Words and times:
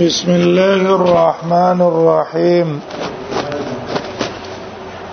بسم 0.00 0.30
الله 0.30 0.80
الرحمن 1.00 1.78
الرحيم 1.80 2.80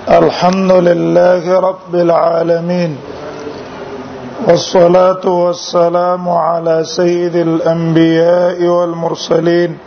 الحمد 0.09 0.71
لله 0.71 1.59
رب 1.59 1.95
العالمين 1.95 2.97
والصلاه 4.47 5.23
والسلام 5.25 6.29
على 6.29 6.83
سيد 6.83 7.35
الانبياء 7.35 8.63
والمرسلين 8.63 9.77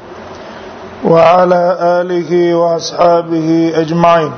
وعلى 1.05 1.77
اله 2.01 2.55
واصحابه 2.55 3.73
اجمعين 3.75 4.32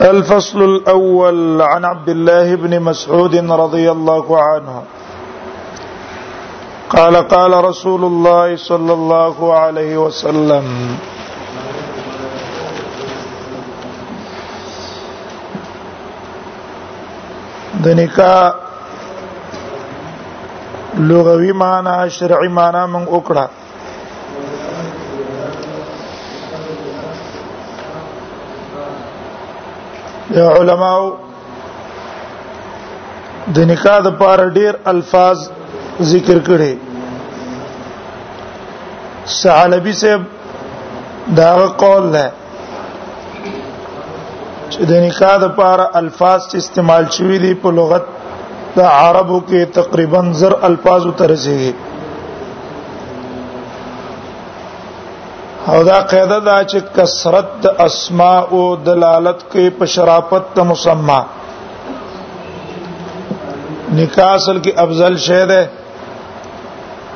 الفصل 0.00 0.62
الاول 0.64 1.62
عن 1.62 1.84
عبد 1.84 2.08
الله 2.08 2.54
بن 2.54 2.80
مسعود 2.82 3.36
رضي 3.36 3.90
الله 3.90 4.38
عنه 4.42 4.82
قال 6.90 7.16
قال 7.28 7.64
رسول 7.64 8.04
الله 8.04 8.56
صلى 8.56 8.92
الله 8.92 9.58
عليه 9.58 9.96
وسلم 9.98 10.98
د 17.84 17.88
نکاح 17.88 18.52
لغوي 21.08 21.52
معنی 21.62 22.10
شرعي 22.10 22.48
معنی 22.60 22.84
من 22.92 23.04
وکړه 23.08 23.48
د 30.30 30.38
علماو 30.60 31.12
د 33.58 33.70
نکاح 33.74 33.98
د 34.08 34.16
پار 34.18 34.48
ډیر 34.60 34.74
الفاظ 34.94 35.48
ذکر 36.04 36.38
کړي 36.46 36.74
سحالبی 39.42 39.92
سے 40.00 40.14
دا 41.36 41.52
قول 41.76 42.10
ده 42.12 42.30
چې 44.70 44.84
د 44.90 45.02
نکاح 45.06 45.36
لپاره 45.44 45.88
الفاظ 46.00 46.40
چې 46.50 46.56
استعمال 46.56 47.06
شوي 47.16 47.38
دي 47.44 47.52
په 47.62 47.70
لغت 47.78 48.04
د 48.76 48.80
عربو 48.92 49.40
کې 49.48 49.72
تقریبا 49.74 50.20
زر 50.40 50.52
الفاظ 50.70 51.06
ترځي 51.18 51.72
او 55.70 55.82
دا 55.84 56.00
قاعده 56.12 56.38
دا 56.50 56.58
چې 56.64 56.78
کثرت 56.96 57.66
اسماء 57.86 58.40
او 58.50 58.60
دلالت 58.90 59.40
کې 59.54 59.70
په 59.78 59.84
شرافت 59.96 60.54
ته 60.58 60.62
مسما 60.70 61.20
نکاح 63.98 64.30
اصل 64.34 64.60
کې 64.62 64.72
افضل 64.84 65.16
شی 65.26 65.44
ده 65.48 65.60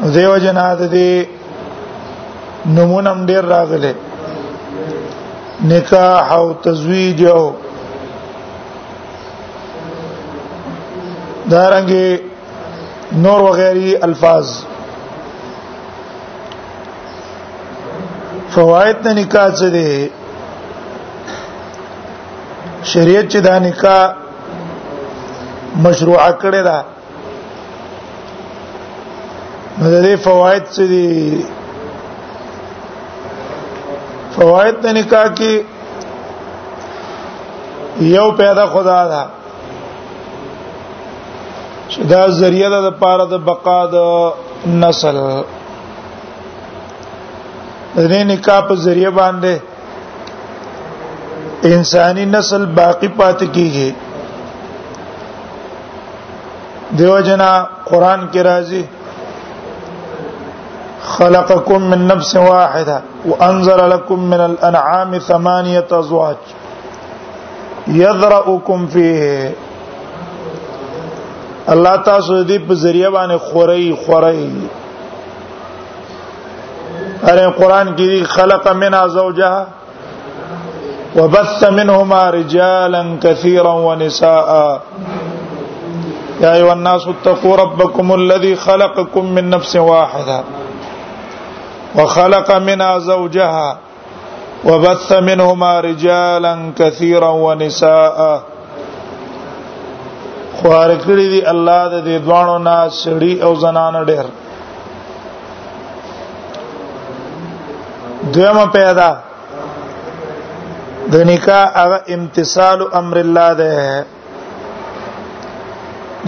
دیو 0.08 0.36
جناد 0.42 0.76
دی 0.90 1.24
نمونم 2.74 3.18
ډیر 3.26 3.44
راغله 3.52 3.92
نکاح 5.72 6.30
او 6.36 6.44
تزویج 6.66 7.20
او 7.32 7.42
دارنګي 11.50 12.20
نور 13.24 13.40
وغيري 13.46 13.92
الفاظ 14.06 14.46
فوائد 18.54 18.96
د 19.04 19.08
نکاح 19.18 19.48
څه 19.58 19.68
دي 19.74 19.90
شریعت 22.92 23.26
چې 23.32 23.38
دا 23.48 23.54
نکاح 23.66 24.02
مشروع 25.86 26.18
کړی 26.44 26.62
دی 26.68 26.78
نو 29.78 29.86
د 29.94 29.96
دې 30.06 30.14
فواید 30.26 30.64
څه 30.74 30.84
دي 30.92 31.06
فواید 34.34 34.74
د 34.84 34.86
نکاح 34.98 35.26
کې 35.38 35.52
یو 38.16 38.26
پیدا 38.41 38.64
خدا 38.72 39.00
دا 39.12 39.22
چې 41.91 41.98
دا 42.12 42.22
ذریعہ 42.41 42.69
ده 42.75 42.81
د 42.88 42.91
پاره 43.00 43.25
د 43.32 43.34
بقا 43.48 43.81
د 43.94 43.97
نسل 44.82 45.16
دې 48.10 48.22
نکاح 48.34 48.60
په 48.69 48.75
ذریعہ 48.87 49.10
باندې 49.20 49.54
انساني 51.75 52.25
نسل 52.37 52.62
باقی 52.81 53.08
پات 53.19 53.41
کیږي 53.54 53.91
دیو 56.98 57.16
جنا 57.26 57.50
قران 57.91 58.20
کې 58.32 58.41
راځي 58.50 58.82
خلقكم 61.10 61.91
من 61.91 62.03
نفس 62.06 62.31
واحدة 62.37 63.03
وأنزل 63.26 63.91
لكم 63.91 64.31
من 64.32 64.41
الأنعام 64.41 65.19
ثمانية 65.19 65.87
أزواج 65.93 66.37
يذرأكم 67.88 68.87
فيه 68.87 69.54
الله 71.70 71.97
تاسو 72.04 72.44
دې 72.44 72.59
په 72.69 72.72
ذریعہ 72.82 73.09
باندې 73.10 73.37
خوري 73.49 73.88
خوري 74.06 74.47
اره 77.32 77.50
قران 77.59 77.91
کې 77.97 78.25
خلق 78.37 78.69
منها 78.82 79.06
زوجها 79.16 79.62
وبث 81.16 81.60
منهما 81.70 82.22
رجالا 82.38 83.03
كثيرا 83.25 83.72
ونساء 83.88 84.50
يا 86.41 86.54
ايها 86.54 86.72
الناس 86.72 87.04
اتقوا 87.12 87.54
ربكم 87.66 88.06
الذي 88.15 88.54
خلقكم 88.66 89.25
من 89.34 89.44
نفس 89.50 89.76
واحده 89.91 90.38
وخلق 91.94 92.50
منها 92.52 92.98
زوجها 92.98 93.78
وبث 94.64 95.12
منهما 95.12 95.80
رجالا 95.80 96.54
كثيرا 96.78 97.28
ونساء 97.28 98.38
خوار 100.62 100.90
کړی 101.04 101.26
دی 101.32 101.40
الله 101.52 101.80
د 101.92 101.96
دې 102.06 102.16
دوانو 102.26 102.58
نه 102.68 102.76
سړی 103.02 103.32
او 103.44 103.52
زنان 103.64 103.94
ډېر 104.08 104.26
دیم 108.34 108.58
پیدا 108.76 109.10
د 111.12 111.24
نکاح 111.32 111.64
هغه 111.82 112.00
امتثال 112.16 112.78
امر 113.00 113.16
الله 113.24 113.50
ده 113.60 113.74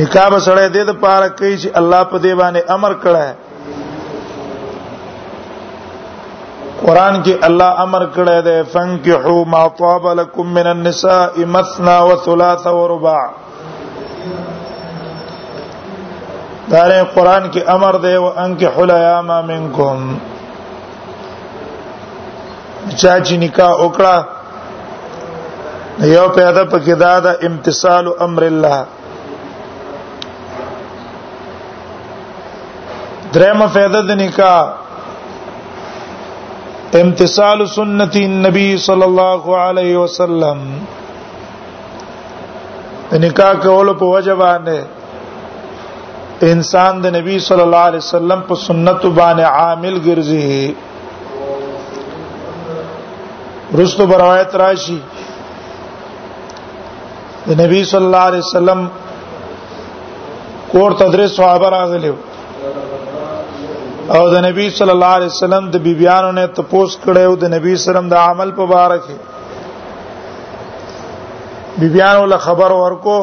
نکاح 0.01 0.27
به 0.33 0.39
سره 0.39 0.63
د 0.69 0.77
دې 0.77 0.85
لپاره 0.91 1.29
کوي 1.39 1.59
چې 1.59 1.69
الله 1.81 2.03
په 2.05 2.19
دې 2.19 2.33
باندې 2.43 2.63
امر 2.77 2.93
کړه 3.05 3.27
قران 6.87 7.15
کې 7.25 7.35
الله 7.49 7.71
امر 7.85 8.03
کړی 8.15 8.39
دی 8.47 8.57
فنکحو 8.73 9.37
ما 9.55 9.63
طاب 9.81 10.05
لكم 10.19 10.47
من 10.59 10.67
النساء 10.71 11.33
مثنى 11.39 11.97
وثلاث 12.11 12.65
ورباع 12.79 13.25
دا 16.73 16.83
نه 16.89 17.05
قران 17.15 17.51
کې 17.53 17.63
امر 17.77 17.95
دی 18.07 18.15
او 18.23 18.27
انکحو 18.45 18.81
الیام 18.87 19.27
منکم 19.53 19.99
چا 22.97 23.21
چې 23.21 23.33
نکاح 23.45 23.73
وکړه 23.85 24.17
یو 26.17 26.27
پیدا 26.41 26.63
پکې 26.65 26.95
دا 27.07 27.15
د 27.27 27.29
امتثال 27.51 28.05
امر 28.29 28.45
الله 28.51 28.81
درېمه 33.35 33.67
فائدہ 33.75 34.01
د 34.07 34.09
نکاح 34.27 34.63
امتثال 37.01 37.61
سنت 37.75 38.17
النبي 38.21 38.71
صلى 38.87 39.05
الله 39.11 39.53
عليه 39.67 39.97
وسلم 40.03 40.59
نکاح 43.23 43.53
کول 43.63 43.91
په 44.01 44.07
وجبانه 44.15 44.77
انسان 46.51 46.93
د 47.03 47.05
نبی 47.15 47.37
صلی 47.47 47.63
الله 47.67 47.83
علیه 47.91 48.03
وسلم 48.05 48.41
په 48.51 48.55
سنت 48.65 49.03
باندې 49.19 49.45
عامل 49.63 49.95
ګرځي 50.07 50.49
رستو 53.81 54.05
روایت 54.25 54.51
راشي 54.65 54.99
د 57.47 57.49
نبی 57.63 57.81
صلی 57.95 58.07
الله 58.11 58.23
علیه 58.33 58.45
وسلم 58.49 58.81
کور 60.75 60.91
تدریس 61.05 61.31
صحابه 61.41 61.67
راغلیو 61.79 62.15
او 64.11 64.29
د 64.35 64.45
نبی 64.47 64.67
صلی 64.79 64.91
الله 64.97 65.13
علیه 65.19 65.31
وسلم 65.37 65.65
د 65.75 65.83
بیبيانو 65.87 66.31
نه 66.39 66.45
تپوس 66.57 66.93
کړو 67.03 67.37
د 67.43 67.51
نبی 67.55 67.75
سلام 67.87 68.07
د 68.13 68.17
عمل 68.29 68.51
په 68.59 68.65
اړه 68.85 68.99
کې 69.07 69.17
بیبيانو 71.81 72.25
له 72.33 72.39
خبر 72.47 72.71
ورکو 72.83 73.19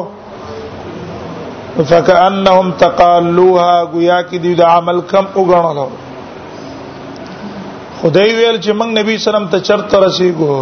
فکأنهم 1.90 2.70
تقالوها 2.84 3.84
گویا 3.92 4.18
کې 4.22 4.38
دی 4.46 4.54
د 4.62 4.64
عمل 4.76 5.00
کم 5.12 5.24
وګڼلو 5.34 5.86
خدای 8.00 8.30
ویل 8.38 8.58
چې 8.64 8.72
موږ 8.80 8.90
نبی 9.02 9.16
سلام 9.28 9.46
ته 9.56 9.60
چرته 9.68 9.96
رسیدو 10.06 10.58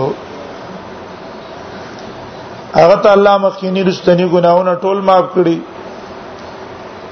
هغه 2.76 2.96
ته 3.02 3.10
الله 3.16 3.38
مخکینی 3.46 3.84
رستنی 3.90 4.26
ګناونه 4.36 4.74
ټول 4.86 4.98
معاف 5.10 5.26
کړي 5.34 5.56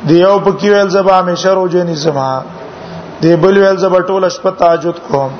دیو 0.08 0.38
په 0.38 0.50
کې 0.58 0.68
ویل 0.70 0.88
زبا 1.00 1.18
همیشه 1.24 1.50
روزه 1.62 1.84
نه 1.84 1.94
سمه 2.06 2.30
دی 3.20 3.34
بل 3.42 3.56
ویل 3.58 3.76
زب 3.82 3.94
ټول 4.08 4.24
شپه 4.32 4.50
تهجد 4.62 4.96
کوم 5.08 5.30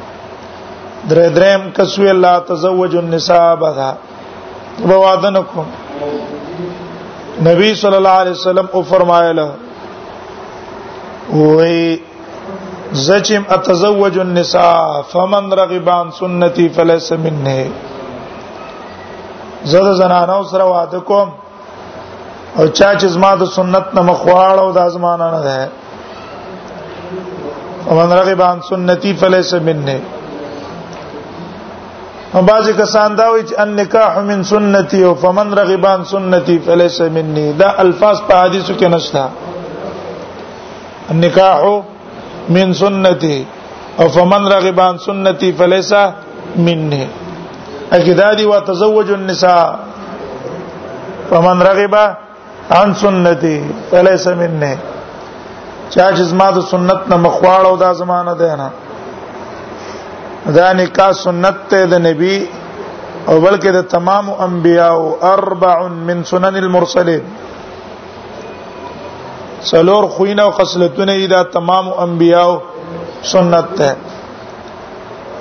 درې 1.08 1.26
درېم 1.37 1.62
کسو 1.78 2.02
الله 2.12 2.34
تزوج 2.50 2.94
النساء 3.00 3.50
بغا 3.64 3.88
به 4.87 4.96
واده 5.02 5.31
نکوم 5.34 5.67
نبی 7.49 7.69
صلی 7.82 7.96
الله 7.96 8.17
علیه 8.23 8.32
وسلم 8.38 8.67
او 8.73 8.81
فرمایله 8.94 9.49
وای 11.37 11.81
زچم 13.05 13.43
اتزوج 13.61 14.17
النساء 14.26 14.82
فمن 15.12 15.44
رغب 15.62 15.87
عن 16.00 16.08
سنتي 16.25 16.67
فليس 16.81 17.08
مني 17.26 17.62
زه 19.64 19.81
د 19.81 19.81
زنانو 20.05 20.40
سره 20.50 20.64
واده 20.75 21.00
کوم 21.11 21.29
او 22.56 22.69
چا 22.69 22.94
چې 22.94 23.05
زما 23.17 23.32
د 23.43 23.44
سنت 23.56 23.87
نه 23.99 24.02
مخواړ 24.12 24.55
او 24.64 24.70
د 24.79 24.81
ازمانه 24.90 25.29
نه 25.31 25.40
ده 25.50 25.61
ومن 27.87 28.09
رغب 28.19 28.43
عن 28.50 28.61
سنتي 28.71 29.11
فليس 29.21 29.50
مني 29.69 29.99
او 32.35 32.41
بعضی 32.50 32.73
کسان 32.79 33.11
دا 33.19 33.27
وایي 33.31 33.44
چې 33.49 33.55
ان 33.62 33.69
نکاح 33.77 34.12
من 34.31 34.41
سنتي 34.53 35.00
او 35.05 35.11
فمن 35.25 35.49
رغب 35.59 35.85
عن 35.87 36.03
سنتي 36.12 36.56
فليس 36.67 36.99
مني 37.17 37.47
دا 37.61 37.69
الفاظ 37.85 38.17
په 38.29 38.35
حدیثو 38.43 38.73
کې 38.81 38.87
نشته 38.94 39.25
النکاح 41.11 41.61
من 42.56 42.69
سنتي 42.81 43.38
او 44.00 44.06
فمن 44.17 44.43
رغب 44.53 44.79
عن 44.81 44.97
سنتي 45.06 45.49
فليس 45.61 45.93
مني 46.56 47.05
اګدادي 47.93 48.44
وتزوج 48.50 49.09
النساء 49.21 49.67
فمن 51.31 51.56
رغب 51.69 51.94
عن 52.73 52.89
سنتي 53.05 53.56
فليس 53.91 54.25
مني 54.43 54.75
چا 55.94 56.11
چې 56.17 56.23
زما 56.31 56.49
د 56.56 56.59
سنت 56.71 57.00
نه 57.12 57.17
مخواړه 57.25 57.67
او 57.71 57.77
دا 57.85 57.91
زمانہ 58.03 58.35
ده 58.43 58.53
نه 58.61 58.69
دا 60.56 60.69
نکاح 60.81 61.11
سنت 61.25 61.56
ته 61.73 61.81
د 61.93 61.94
نبی 62.06 62.37
او 63.29 63.35
بلکې 63.44 63.71
د 63.77 63.79
تمام 63.94 64.27
انبیاو 64.49 65.05
اربع 65.35 65.77
من 66.09 66.19
سنن 66.33 66.55
المرسلین 66.62 67.23
سلور 69.71 70.05
خوینه 70.17 70.43
او 70.47 70.50
خصلتونه 70.59 71.12
دا 71.35 71.41
تمام 71.56 71.85
انبیاو 72.06 72.53
سنت 73.32 73.67
ده 73.81 73.91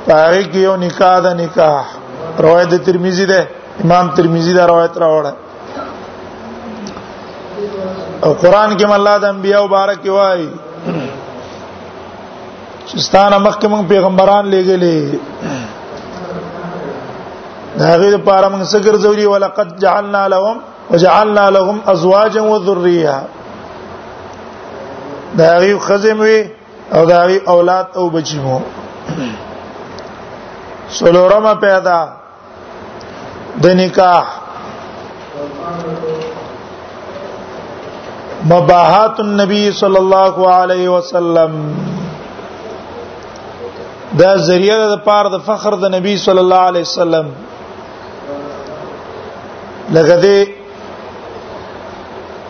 پای 0.07 0.43
کې 0.51 0.59
یو 0.67 0.75
نکاح 0.85 1.15
دا 1.27 1.31
نکاح 1.43 1.81
روایت 2.45 2.71
ترمذی 2.85 3.25
ده 3.33 3.41
امام 3.83 4.05
ترمذی 4.17 4.53
دا 4.57 4.63
روایت 4.73 4.95
راوړه 5.05 5.33
او 8.23 8.33
قران 8.41 8.71
کې 8.79 8.87
الله 8.97 9.15
د 9.23 9.25
انبیا 9.35 9.57
مبارک 9.65 10.01
وای 10.17 10.41
ستانه 13.07 13.37
مخکې 13.47 13.67
مونږ 13.73 13.83
پیغمبران 13.93 14.43
لېګلې 14.53 14.97
دا 17.79 17.87
غیر 18.01 18.13
لپاره 18.17 18.45
مونږ 18.53 18.63
څه 18.71 18.77
ګرځولي 18.85 19.25
ولقد 19.33 19.67
جعلنا 19.85 20.23
لهم 20.33 20.57
وجعلنا 20.91 21.45
لهم 21.57 21.77
ازواجا 21.95 22.41
وذريه 22.51 23.17
دا 25.41 25.47
غیر 25.65 25.75
خزم 25.87 26.19
وي 26.27 26.39
او 26.95 27.01
دا 27.11 27.19
غیر 27.31 27.41
اولاد 27.55 27.85
او 27.97 28.03
بچي 28.15 28.39
مو 28.45 28.57
سلورمه 30.99 31.53
پیدا 31.67 31.99
د 33.61 33.63
نکاح 33.81 34.25
مباحات 38.49 39.19
النبی 39.19 39.61
صلی 39.79 39.97
الله 39.99 40.47
علیه 40.55 40.87
وسلم 40.95 41.53
دا 44.19 44.35
ذریعہ 44.49 44.75
د 44.91 44.99
پاره 45.07 45.31
د 45.35 45.39
فخر 45.47 45.77
د 45.83 45.89
نبی 45.93 46.13
صلی 46.23 46.43
الله 46.43 46.67
علیه 46.71 46.85
وسلم 46.89 47.31
لکه 49.95 50.17
دې 50.25 50.51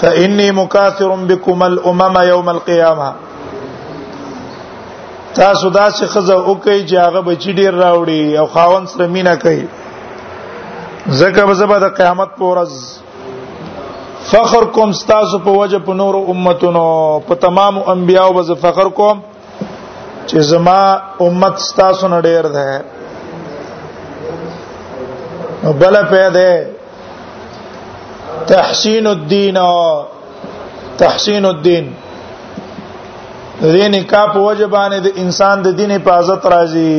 فإني 0.02 0.50
مكاثر 0.60 1.24
بكم 1.32 1.62
الأمم 1.70 2.18
يوم 2.32 2.48
القيامة 2.56 3.16
تاسو 5.34 5.68
دا 5.70 5.88
چې 5.90 6.04
خزه 6.06 6.36
وکي 6.36 6.86
چې 6.88 6.96
هغه 7.06 7.20
بچی 7.28 7.52
ډیر 7.52 7.74
راوړي 7.74 8.36
او 8.38 8.46
خاون 8.52 8.86
سره 8.92 9.06
مینا 9.16 9.34
کوي 9.44 9.66
زکه 11.20 11.44
به 11.46 11.54
زبر 11.60 11.78
د 11.82 11.94
قیامت 11.98 12.28
پورز 12.38 12.74
فخر 14.30 14.64
کوم 14.76 14.90
تاسو 15.06 15.38
په 15.44 15.50
وجه 15.58 15.78
په 15.88 15.92
نور 16.00 16.14
امتونو 16.34 16.84
په 17.28 17.34
تمام 17.44 17.78
انبیایو 17.94 18.32
به 18.38 18.54
فخر 18.64 18.88
کوم 19.00 19.20
چې 20.26 20.38
زما 20.52 20.80
امت 21.26 21.62
تاسو 21.76 22.08
نه 22.08 22.20
ډیر 22.30 22.42
ده 22.42 22.84
نو 25.64 25.72
بل 25.78 25.96
پیدا 26.10 26.50
تحسین 28.50 29.06
الدین 29.06 29.56
تحسین 30.98 31.44
الدین 31.46 31.88
د 33.60 33.64
دې 33.76 33.86
نکاح 33.94 34.24
په 34.34 34.40
وجبانه 34.48 34.98
د 35.04 35.08
انسان 35.22 35.56
د 35.62 35.68
دین 35.78 35.90
حفاظت 35.98 36.42
راځي 36.52 36.96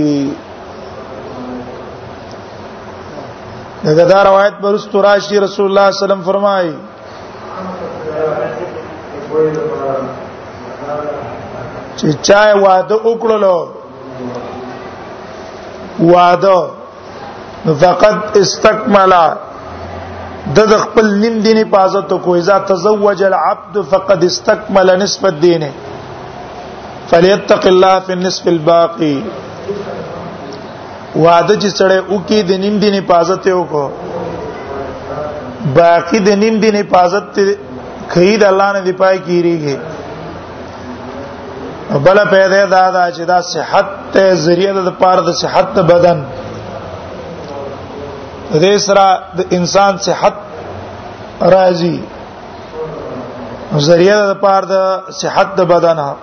دغه 3.85 4.03
دا 4.11 4.19
روایت 4.29 4.55
پرستو 4.63 4.97
راشي 5.07 5.35
رسول 5.45 5.65
الله 5.69 5.87
صلی 5.91 5.95
الله 5.95 5.95
علیه 5.95 6.01
وسلم 6.05 6.23
فرمایي 6.29 6.73
چې 11.97 12.07
چا 12.29 12.41
واده 12.65 12.95
وکړلو 13.07 13.57
واده 16.13 16.59
فقط 17.85 18.37
استكملا 18.41 19.25
د 20.55 20.59
خپل 20.83 21.05
نیم 21.23 21.39
دیني 21.47 21.63
پازته 21.77 22.19
کوی 22.27 22.41
ځا 22.41 22.57
تزوج 22.73 23.23
العبد 23.29 23.81
فقد 23.93 24.23
استكمل 24.29 24.93
نصف 25.03 25.25
الدين 25.31 25.65
فليتق 27.11 27.63
الله 27.67 27.99
في 28.07 28.13
النصف 28.17 28.47
الباقي 28.55 29.13
وعده 31.15 31.55
چې 31.59 31.69
سړی 31.79 31.97
وکي 32.13 32.39
د 32.49 32.51
نیم 32.63 32.75
دین 32.83 32.93
حفاظت 33.01 33.43
وکړو 33.59 33.85
باقی 35.77 36.19
د 36.27 36.29
نیم 36.43 36.55
دین 36.65 36.75
حفاظت 36.81 37.29
کوي 38.13 38.35
د 38.43 38.45
الله 38.51 38.67
نه 38.75 38.81
دی 38.87 38.93
پای 39.01 39.15
کیریږي 39.27 39.77
بل 42.05 42.17
پیدا 42.35 42.61
دا 42.75 42.83
دا 42.97 43.05
چې 43.11 43.23
دا 43.31 43.39
صحت 43.53 43.87
ته 44.13 44.23
ذریعہ 44.45 44.71
د 44.89 44.91
پاره 45.01 45.21
د 45.29 45.31
صحت 45.41 45.67
بدن 45.91 46.17
دې 48.53 48.77
سره 48.87 49.05
د 49.39 49.41
انسان 49.59 49.93
صحت 50.07 50.33
راځي 51.57 51.95
ذریعہ 53.91 54.15
د 54.33 54.35
پاره 54.47 54.65
د 54.73 54.75
صحت 55.21 55.47
د 55.61 55.63
بدن 55.77 55.97
ها 56.05 56.13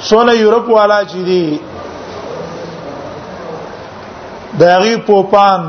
سونه 0.00 0.34
یورپ 0.38 0.68
والا 0.70 1.02
چې 1.04 1.18
دي 1.28 1.58
د 4.60 4.62
هغه 4.62 4.96
پوپان 5.06 5.62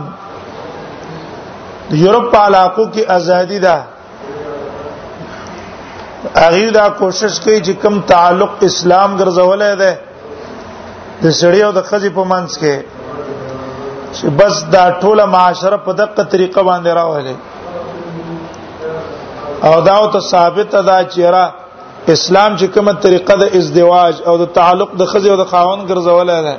د 1.90 1.94
یورپ 2.04 2.32
په 2.32 2.40
علاقو 2.48 2.86
کې 2.94 3.04
ازادي 3.18 3.60
ده 3.60 3.78
هغه 6.44 6.72
دا 6.80 6.88
کوشش 7.02 7.40
کوي 7.40 7.60
چې 7.66 7.74
کم 7.84 7.96
تعلق 8.14 8.52
اسلام 8.70 9.10
ګرځولای 9.20 9.76
دی 9.84 9.94
د 11.24 11.32
سړی 11.40 11.62
او 11.64 11.72
د 11.72 11.82
خځې 11.90 12.10
په 12.16 12.24
منځ 12.24 12.52
کې 12.62 12.76
چې 14.20 14.26
بس 14.38 14.64
دا 14.74 14.86
ټوله 15.02 15.26
معاشره 15.26 15.78
په 15.88 15.94
دقه 15.94 16.24
طریقه 16.32 16.64
باندې 16.64 16.92
راوړي 17.00 17.36
او 19.68 19.82
دا 19.82 19.94
او 20.04 20.08
ته 20.14 20.20
ثابت 20.34 20.72
ده 20.76 20.98
چې 21.12 21.22
را 21.38 21.46
اسلام 22.10 22.56
چې 22.58 22.68
کومه 22.76 22.94
طریقه 23.02 23.36
د 23.40 23.44
ازدواج 23.58 24.16
او 24.30 24.36
د 24.38 24.46
تعلق 24.54 24.90
د 25.02 25.04
خزه 25.12 25.30
او 25.32 25.38
د 25.42 25.46
خاوند 25.52 25.82
ګرځول 25.92 26.30
نه 26.48 26.56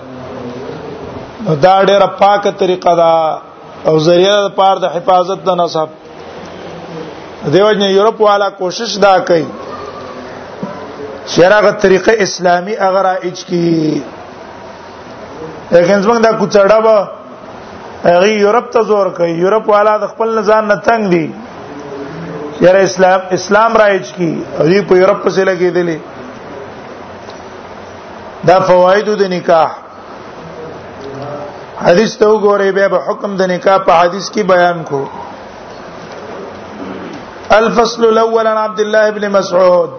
دا 1.64 1.76
ډیره 1.88 2.06
پاکه 2.20 2.50
طریقه 2.60 2.92
ده 3.00 3.10
او 3.88 3.94
ذریعہ 4.08 4.36
د 4.50 4.54
پاره 4.60 4.78
د 4.84 4.86
حفاظت 4.96 5.38
د 5.46 5.50
نصب 5.62 5.88
دیوژن 7.52 7.82
یورپ 7.82 8.18
والا 8.22 8.48
کوشش 8.62 8.90
دا 9.06 9.14
کوي 9.30 9.46
شرعه 11.34 11.72
طریقه 11.86 12.10
اسلامی 12.28 12.74
اگر 12.90 13.04
اج 13.12 13.20
کی 13.22 13.28
لیکن 15.72 16.00
څنګه 16.06 16.20
دا 16.24 16.32
کوڅړه 16.40 16.80
به 16.86 16.96
هغه 18.08 18.28
یورپ 18.46 18.66
ته 18.78 18.82
زور 18.92 19.06
کوي 19.18 19.32
یورپ 19.46 19.64
والا 19.74 19.94
د 20.04 20.06
خپل 20.14 20.28
ځان 20.48 20.62
نه 20.74 20.78
تنگ 20.90 21.02
دي 21.14 21.26
یره 22.62 22.80
اسلام 22.86 23.20
اسلام 23.34 23.72
رایج 23.76 24.10
کی 24.16 24.26
دی 24.70 24.80
په 24.90 24.94
یورپ 24.96 25.22
څخه 25.28 25.44
لګیدلې 25.48 25.98
دا 28.50 28.56
فواید 28.68 29.08
د 29.22 29.30
نکاح 29.34 29.70
حدیث 31.86 32.12
ته 32.20 32.26
وګورئ 32.32 32.70
بیا 32.76 32.88
به 32.92 33.00
حکم 33.08 33.30
د 33.40 33.50
نکاح 33.52 33.78
په 33.88 33.92
حدیث 34.02 34.26
کې 34.34 34.42
بیان 34.52 34.78
کو 34.90 35.00
الفصل 37.58 38.02
الاول 38.10 38.46
عن 38.50 38.58
عبد 38.66 38.80
الله 38.84 39.06
بن 39.16 39.24
مسعود 39.38 39.90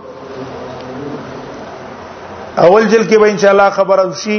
اول 2.67 2.83
جل 2.87 3.03
کې 3.09 3.19
به 3.25 3.29
ان 3.33 3.37
شاء 3.43 3.51
الله 3.51 3.69
خبر 3.81 3.97
اوشي 4.05 4.37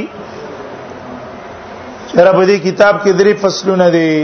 چیرې 2.09 2.31
په 2.37 2.45
دې 2.47 2.59
کتاب 2.67 2.93
کې 3.03 3.11
درې 3.19 3.33
فصلونه 3.45 3.87
دي 3.97 4.17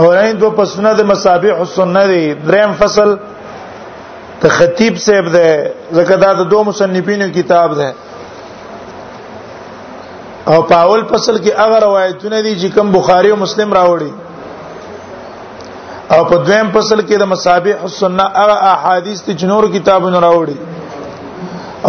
اورین 0.00 0.34
دو 0.40 0.48
پسونه 0.58 0.90
د 0.98 1.00
مصابیح 1.12 1.52
السنه 1.64 2.02
دی 2.10 2.22
دریم 2.48 2.70
فصل 2.80 3.08
ته 4.42 4.48
خطیب 4.58 4.94
صاحب 5.06 5.26
ده 5.36 5.46
زکه 5.96 6.16
دا 6.22 6.30
د 6.40 6.42
دوه 6.52 6.62
مصنفینو 6.68 7.26
کتاب 7.38 7.70
ده 7.78 7.88
او 10.50 10.58
پاول 10.72 11.00
فصل 11.12 11.34
کې 11.44 11.52
هغه 11.62 11.78
روایتونه 11.86 12.38
دي 12.42 12.52
چې 12.60 12.74
کوم 12.74 12.86
بخاری 12.98 13.28
او 13.30 13.36
مسلم 13.40 13.70
راوړي 13.78 14.10
او 16.16 16.22
په 16.30 16.36
دویم 16.50 16.68
فصل 16.78 16.98
کې 17.08 17.16
د 17.24 17.26
مصابیح 17.34 17.76
السنه 17.90 18.22
هغه 18.38 18.56
احادیث 18.74 19.18
چې 19.24 19.44
نور 19.54 19.64
کتابونه 19.74 20.18
راوړي 20.26 20.56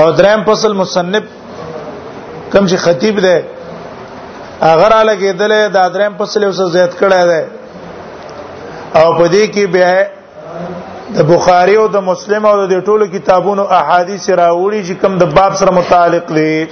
او 0.01 0.05
دریم 0.23 0.41
فصل 0.49 0.71
مصنف 0.81 1.23
کوم 2.53 2.67
چې 2.67 2.75
خطیب 2.89 3.15
ده 3.29 3.37
هغه 4.65 4.87
را 4.97 5.01
لګیدل 5.13 5.53
د 5.79 5.81
دریم 5.99 6.17
فصل 6.25 6.41
اوسه 6.51 6.69
زیات 6.79 6.93
کړه 6.99 7.21
ده 7.35 7.41
او 8.97 9.09
په 9.17 9.25
دې 9.33 9.43
کې 9.53 9.65
بیا 9.73 9.91
د 11.15 11.19
بخاری 11.33 11.75
او 11.81 11.87
د 11.95 11.99
مسلم 12.11 12.43
او 12.49 12.55
د 12.73 12.75
ټولو 12.87 13.05
کتابونو 13.15 13.63
احادیث 13.79 14.23
راوړي 14.41 14.81
چې 14.87 14.93
کوم 15.01 15.13
د 15.17 15.23
باب 15.35 15.51
سره 15.61 15.71
متعلق 15.79 16.25
دي 16.37 16.67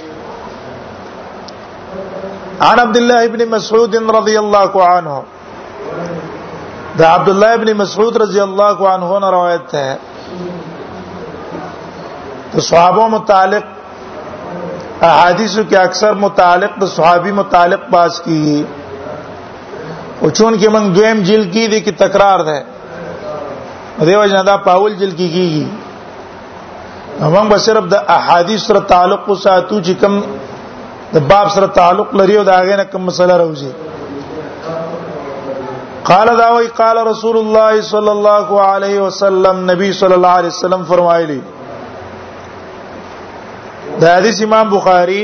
عن 2.70 2.78
عبد 2.84 2.96
الله 3.00 3.18
ابن 3.28 3.42
مسعود 3.54 3.92
رضی 4.18 4.36
الله 4.38 4.78
عنه 4.94 5.14
دا 6.98 7.06
عبد 7.16 7.28
الله 7.32 7.52
ابن 7.58 7.68
مسعود 7.82 8.16
رضی 8.24 8.40
الله 8.46 8.78
عنه 8.94 9.18
نے 9.24 9.28
روایت 9.36 9.74
ہے 9.80 9.90
تو 12.52 12.58
صحابہ 12.70 13.08
متعلق 13.16 13.64
احادیث 15.10 15.58
کے 15.68 15.76
اکثر 15.78 16.12
متعلق 16.26 16.82
صحابی 16.96 17.32
متعلق 17.40 17.82
باز 17.90 18.20
کی 18.24 18.40
او 20.22 20.28
چون 20.30 20.56
کې 20.58 20.68
موږ 20.74 20.86
دویم 20.96 21.18
جیل 21.26 21.42
کې 21.52 21.64
دي 21.72 21.80
کې 21.84 21.92
تکرار 22.02 22.40
ده 22.48 22.64
دیو 24.06 24.24
جنا 24.30 24.42
دا 24.46 24.56
پاول 24.68 24.94
جیل 24.98 25.10
کې 25.10 25.28
کیږي 25.34 25.66
موږ 27.34 27.46
به 27.52 27.58
صرف 27.66 27.84
د 27.92 28.08
احادیث 28.16 28.62
سره 28.70 28.80
تعلق 28.92 29.22
ساتو 29.42 29.78
چې 29.86 29.92
کوم 30.00 30.20
د 31.14 31.28
باب 31.30 31.48
سره 31.58 31.66
تعلق 31.78 32.14
لري 32.22 32.36
او 32.38 32.44
دا 32.48 32.56
غینه 32.70 32.84
کوم 32.94 33.06
مسله 33.10 33.34
راوځي 33.40 33.72
قال 36.10 36.28
دا 36.40 36.48
وی 36.56 36.68
قال 36.80 36.96
رسول 37.10 37.36
الله 37.42 37.80
صلی 37.90 38.12
الله 38.16 38.48
علیه 38.72 39.00
وسلم 39.04 39.62
نبی 39.70 39.92
صلی 40.00 40.14
الله 40.18 40.34
علیه 40.40 40.52
وسلم 40.56 40.82
فرمایلی 40.90 41.40
دا 44.00 44.16
حدیث 44.18 44.42
امام 44.48 44.70
بخاری 44.76 45.22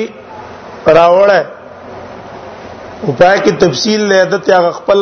راوړل 0.87 1.54
او 3.07 3.13
پای 3.19 3.39
کې 3.45 3.53
تفصیل 3.65 4.03
له 4.11 4.19
عادت 4.25 4.45
هغه 4.57 4.71
خپل 4.81 5.01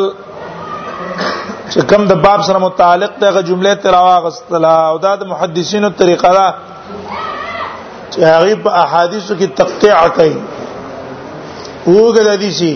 چې 1.72 1.80
کوم 1.92 2.02
د 2.10 2.20
باب 2.24 2.40
سره 2.48 2.58
متعلق 2.64 3.12
دغه 3.24 3.42
جمله 3.50 3.74
تراوا 3.84 4.16
غستلا 4.26 4.72
او 4.90 4.96
دا 5.04 5.12
د 5.22 5.30
محدثینو 5.32 5.90
طریقه 6.00 6.30
را 6.38 6.46
چې 8.12 8.18
هغه 8.34 8.56
په 8.66 8.70
احادیثو 8.84 9.32
کې 9.40 9.48
تقطیع 9.62 9.94
کوي 10.18 10.34
اوګه 11.86 12.22
د 12.24 12.28
حدیثي 12.34 12.74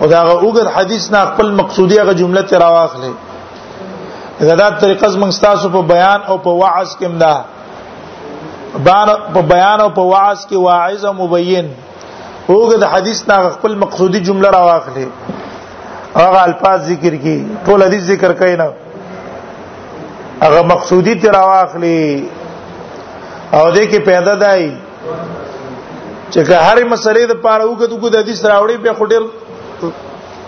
او 0.00 0.06
دا 0.12 0.20
اوګه 0.44 0.64
حدیث 0.78 1.04
نه 1.16 1.20
خپل 1.34 1.48
مقصودی 1.60 1.98
هغه 2.02 2.14
جمله 2.24 2.42
تراوا 2.54 2.82
اخلي 2.86 3.12
دا 4.40 4.54
د 4.54 4.78
طریقه 4.80 5.08
زمنګ 5.14 5.40
تاسو 5.46 5.68
په 5.78 5.82
بیان 5.94 6.20
او 6.32 6.38
په 6.48 6.58
وعظ 6.62 6.88
کې 7.00 7.06
مدا 7.16 7.34
په 9.34 9.42
بیان 9.54 9.80
او 9.84 9.90
په 9.96 10.02
وعظ 10.12 10.38
کې 10.46 10.56
واعظ 10.68 11.04
او 11.10 11.12
مبین 11.24 11.66
هوګه 12.48 12.76
د 12.82 12.92
حدیث 12.94 13.18
نه 13.28 13.36
خپل 13.56 13.72
مقصودی 13.82 14.20
جمله 14.28 14.50
را 14.56 14.62
واخلي 14.70 15.04
هغه 16.22 16.40
الفاظ 16.48 16.80
ذکر 16.92 17.14
کی 17.26 17.34
ټول 17.68 17.78
حدیث 17.86 18.02
ذکر 18.12 18.32
کینا 18.40 18.66
هغه 20.44 20.62
مقصودی 20.72 21.14
تر 21.26 21.34
واخلي 21.50 22.00
او 23.56 23.72
دې 23.74 23.84
کې 23.90 23.98
پیدا 24.10 24.34
دای 24.42 24.66
چې 26.32 26.40
که 26.46 26.56
هر 26.56 26.76
مسلې 26.92 27.24
د 27.30 27.34
پاره 27.44 27.64
وګد 27.72 27.92
وګد 27.92 28.16
حدیث 28.22 28.44
راوړي 28.44 28.76
به 28.76 28.92
خډر 28.98 29.22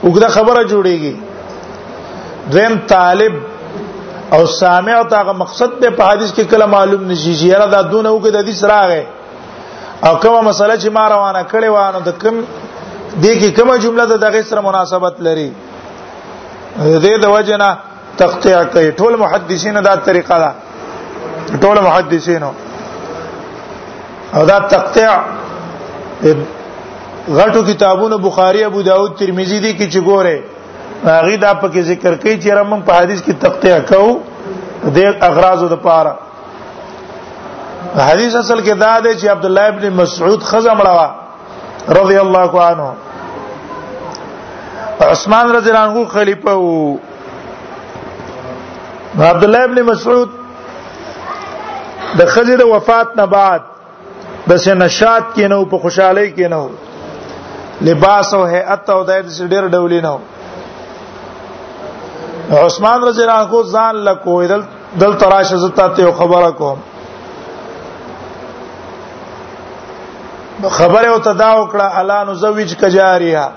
وګدا 0.04 0.28
خبره 0.38 0.62
جوړيږي 0.70 1.14
دریم 2.52 2.78
طالب 2.88 3.34
او 4.36 4.46
سامع 4.60 5.02
ته 5.02 5.16
هغه 5.24 5.32
مقصد 5.40 5.70
به 5.82 5.90
په 5.98 6.04
حدیث 6.14 6.30
کې 6.34 6.44
کله 6.54 6.66
معلوم 6.78 7.04
نشي 7.10 7.34
چې 7.36 7.42
یاره 7.52 7.66
دا 7.76 7.82
دونه 7.82 8.10
وګد 8.18 8.36
حدیث 8.42 8.64
راغی 8.72 9.00
را 9.04 9.22
او 10.08 10.14
کومه 10.22 10.40
مسله 10.48 10.74
چې 10.82 10.88
ما 10.96 11.04
روانه 11.14 11.42
کړې 11.52 11.68
و 11.74 11.78
نو 11.94 12.00
د 12.08 12.10
کوم 12.22 12.36
دې 13.22 13.32
کې 13.40 13.48
کومه 13.58 13.74
جمله 13.84 14.04
د 14.08 14.14
دغه 14.24 14.40
سره 14.50 14.60
مناسبت 14.68 15.14
لري 15.26 15.50
دې 17.04 17.14
د 17.24 17.26
وجنه 17.34 17.68
تقطيع 18.22 18.58
کوي 18.74 18.88
ټول 19.00 19.12
محدثین 19.24 19.76
دا 19.88 19.94
طریقه 20.08 20.36
ده 20.42 20.52
ټول 21.62 21.76
محدثین 21.86 22.42
او 22.46 24.42
دا 24.50 24.58
تقطيع 24.74 25.10
غټو 27.38 27.60
کتابونو 27.70 28.16
بخاری 28.28 28.60
ابو 28.64 28.80
داود 28.90 29.12
ترمذی 29.20 29.58
دي 29.64 29.72
کې 29.78 29.86
چې 29.92 30.00
ګوره 30.08 30.36
هغه 31.04 31.36
دا 31.46 31.52
پکې 31.62 31.78
ذکر 31.90 32.12
کوي 32.22 32.34
چې 32.42 32.48
رمن 32.58 32.80
په 32.88 32.92
حدیث 33.00 33.20
کې 33.22 33.32
تقطيع 33.40 33.78
کو 33.88 34.20
د 34.96 34.98
اغراضو 35.28 35.66
د 35.72 35.76
پاره 35.86 36.14
حدیث 37.92 38.34
اصل 38.36 38.60
کې 38.60 38.72
دا 38.80 38.98
دی 39.04 39.14
چې 39.16 39.28
عبد 39.30 39.44
الله 39.48 39.64
ابن 39.72 39.88
مسعود 40.02 40.42
خزم 40.44 40.80
راوا 40.86 41.10
رضی 41.98 42.16
الله 42.18 42.60
عنه 42.68 42.92
عثمان 45.10 45.50
رضی 45.56 45.70
الله 45.70 45.98
عنه 45.98 46.04
خلیفہ 46.14 46.54
وو 46.62 46.96
عبد 49.24 49.44
الله 49.48 49.62
ابن 49.70 49.80
مسعود 49.90 50.30
د 52.20 52.26
خزر 52.36 52.64
وفات 52.72 53.16
نه 53.16 53.26
بعد 53.36 53.60
د 54.50 54.56
سنشات 54.64 55.22
کې 55.36 55.42
نو 55.52 55.64
په 55.74 55.78
خوشحالي 55.84 56.26
کې 56.34 56.50
نو 56.56 56.68
لباس 57.90 58.34
او 58.38 58.42
هيئت 58.54 58.90
او 58.96 59.04
د 59.12 59.20
ډېر 59.26 59.76
ډولې 59.76 60.00
نو 60.02 60.18
عثمان 62.64 63.04
رضی 63.08 63.22
الله 63.26 63.44
عنه 63.44 63.62
ځان 63.76 63.94
لکو 64.08 64.40
دل 64.54 64.62
دل 65.02 65.14
تراشه 65.22 65.56
زتا 65.66 65.86
ته 66.00 66.12
خبره 66.18 66.50
کوم 66.58 66.80
خبره 70.70 71.08
او 71.12 71.18
تدا 71.18 71.54
وکړه 71.60 71.98
الا 72.00 72.24
نزوج 72.24 72.74
کجاریه 72.80 73.48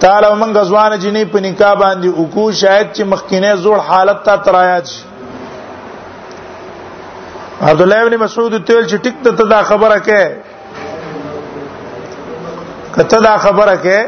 تعالی 0.00 0.26
موږ 0.40 0.62
ځوان 0.68 0.92
جنې 1.02 1.24
په 1.32 1.40
نکاح 1.40 1.74
باندې 1.80 2.08
وکړو 2.20 2.52
شاید 2.62 2.86
چې 2.96 3.02
مخکینه 3.12 3.56
زوړ 3.56 3.78
حالت 3.88 4.18
ته 4.24 4.36
ترایات 4.44 4.86
شي 4.86 5.02
عبد 7.62 7.80
الله 7.82 8.02
ابن 8.06 8.16
مسعود 8.24 8.64
تل 8.66 8.84
چې 8.88 8.96
ټیک 9.04 9.14
ته 9.22 9.30
دا 9.54 9.62
خبره 9.62 9.98
کې 10.08 10.26
کته 12.98 13.18
دا 13.28 13.36
خبره 13.38 13.76
کې 13.76 13.98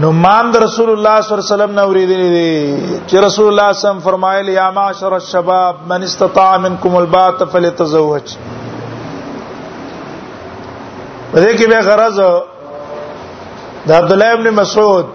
نو 0.00 0.08
مان 0.12 0.52
رسول 0.62 0.90
الله 0.90 1.20
صلی 1.20 1.32
الله 1.32 1.42
علیه 1.42 1.54
وسلم 1.56 1.72
نو 1.78 1.84
ورېدلې 1.90 2.30
دي 2.36 2.56
چې 3.08 3.16
رسول 3.26 3.46
الله 3.48 3.48
صلی 3.48 3.48
الله 3.50 3.66
علیه 3.68 3.80
وسلم 3.86 4.00
فرمایلی 4.10 4.52
یا 4.52 4.70
معاشر 4.76 5.12
الشباب 5.12 5.74
من 5.92 6.00
استطاع 6.02 6.54
منکم 6.56 6.92
البات 6.96 7.38
فليتزوج 7.52 8.26
په 11.32 11.38
دې 11.40 11.54
کې 11.58 11.66
به 11.72 11.80
غرض 11.88 12.18
د 13.86 13.88
عبد 14.00 14.10
الله 14.12 14.30
ابن 14.34 14.46
مسعود 14.60 15.06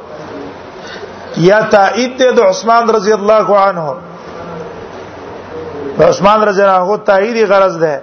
یا 1.50 1.60
تایید 1.76 2.22
د 2.38 2.40
عثمان 2.52 2.84
رضی 2.98 3.14
الله 3.20 3.48
عنه 3.68 3.86
عثمان 6.10 6.40
رضی 6.50 6.62
الله 6.64 6.82
عنه 6.84 6.94
تایید 7.12 7.38
غرض 7.54 7.76
ده 7.84 7.96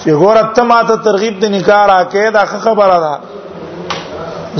چې 0.00 0.10
ګوره 0.22 0.44
ته 0.54 0.62
ماته 0.70 0.94
ترغیب 1.06 1.34
د 1.40 1.44
نکاح 1.56 1.82
راکې 1.92 2.24
دا 2.38 2.44
خبره 2.64 2.98
ده 3.06 3.14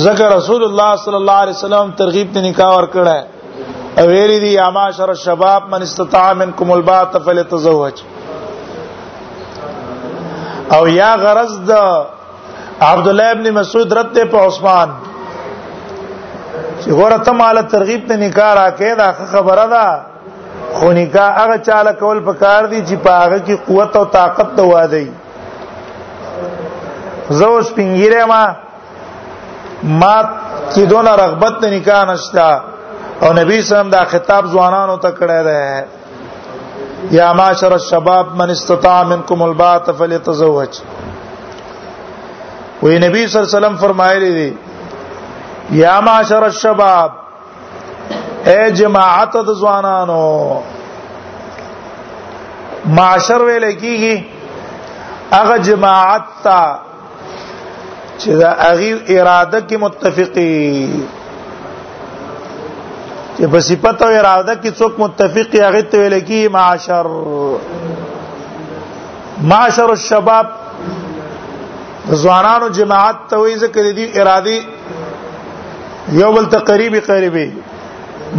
ذکر 0.06 0.26
رسول 0.36 0.62
الله 0.64 0.90
صلی 1.04 1.18
الله 1.22 1.38
علیه 1.44 1.56
وسلم 1.64 1.86
ترغیب 2.00 2.28
د 2.36 2.38
نکاح 2.48 2.70
ور 2.76 2.86
کړه 2.94 3.16
او 3.98 4.04
ویری 4.12 4.38
دی 4.42 4.50
یا 4.60 4.68
معاشر 4.76 5.08
الشباب 5.08 5.62
من 5.70 5.80
استطاع 5.82 6.28
منکم 6.40 6.68
الباء 6.72 7.04
فليتزوج 7.26 7.96
او 10.76 10.88
یا 10.88 11.12
غرض 11.24 11.52
د 11.68 11.72
عبد 12.90 13.06
الله 13.08 13.28
ابن 13.36 13.46
مسعود 13.58 13.90
رد 13.98 14.18
په 14.32 14.38
عثمان 14.46 14.88
چې 16.80 16.88
غره 16.98 17.18
ته 17.26 17.32
مال 17.40 17.58
ترغیب 17.74 18.02
ته 18.08 18.14
نکاح 18.24 18.50
راکې 18.60 18.92
دا 19.00 19.08
خبره 19.32 19.66
ده 19.74 19.86
خو 20.76 20.86
نکاح 21.00 21.30
هغه 21.42 21.56
چاله 21.68 21.92
کول 22.00 22.18
په 22.28 22.32
کار 22.42 22.62
دي 22.72 22.80
چې 22.88 22.96
په 23.04 23.10
هغه 23.22 23.38
کې 23.46 23.52
قوت 23.68 23.92
او 23.96 24.04
طاقت 24.18 24.48
ته 24.56 24.62
وادي 24.70 25.06
زوس 27.38 27.68
پنګیره 27.76 28.24
ما 28.32 28.44
ما 30.00 30.16
کې 30.72 30.80
دونه 30.90 31.10
رغبت 31.22 31.54
نه 31.62 31.68
نکاح 31.78 32.02
نشتا 32.10 32.50
او 33.22 33.28
نبی 33.40 33.56
صلی 33.56 33.58
الله 33.58 33.64
علیه 33.64 33.88
وسلم 33.88 33.94
دا 33.96 34.02
خطاب 34.12 34.42
ځوانانو 34.52 34.96
ته 35.04 35.10
کړی 35.20 35.40
دی 35.48 35.97
یا 37.10 37.32
معاشر 37.34 37.72
الشباب 37.72 38.36
من 38.36 38.50
استطاع 38.50 39.02
منکم 39.04 39.42
البات 39.42 39.90
فليتزوج 39.98 40.78
وی 42.82 42.98
نبی 42.98 43.26
صلی 43.26 43.40
الله 43.40 43.48
علیه 43.48 43.58
وسلم 43.58 43.76
فرمایلی 43.76 44.30
دی 44.34 44.58
یا 45.78 45.98
معاشر 46.00 46.42
الشباب 46.44 47.12
اے 48.48 48.70
جماعت 48.70 49.34
د 49.46 49.50
ځوانانو 49.60 50.60
معاشر 52.96 53.40
ویل 53.46 53.66
کیږي 53.82 54.14
هغه 55.32 55.56
جماعت 55.68 56.24
تا 56.42 56.78
چې 58.18 58.30
دا 58.42 58.50
هغه 58.62 59.18
اراده 59.20 59.60
کې 59.68 59.74
متفقی 59.80 60.52
چې 63.38 63.46
په 63.52 63.58
صفت 63.70 64.02
او 64.02 64.10
اراده 64.18 64.54
کې 64.62 64.70
څوک 64.78 64.92
متفق 65.00 65.54
یا 65.54 65.68
غیت 65.74 65.92
ویل 65.94 66.14
کی 66.28 66.40
معاشر 66.54 67.06
معاشر 69.50 69.90
الشباب 69.94 70.46
زوانانو 72.22 72.68
جماعت 72.78 73.16
ته 73.32 73.36
وې 73.36 73.56
ذکر 73.64 73.92
دي 74.00 74.06
ارادي 74.20 74.58
یو 76.18 76.32
بل 76.38 76.46
تقریبی 76.56 77.00
قریبی 77.10 77.46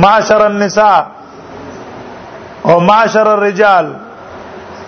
معاشر 0.04 0.46
النساء 0.46 1.00
او 2.70 2.80
معاشر 2.92 3.28
الرجال 3.34 3.90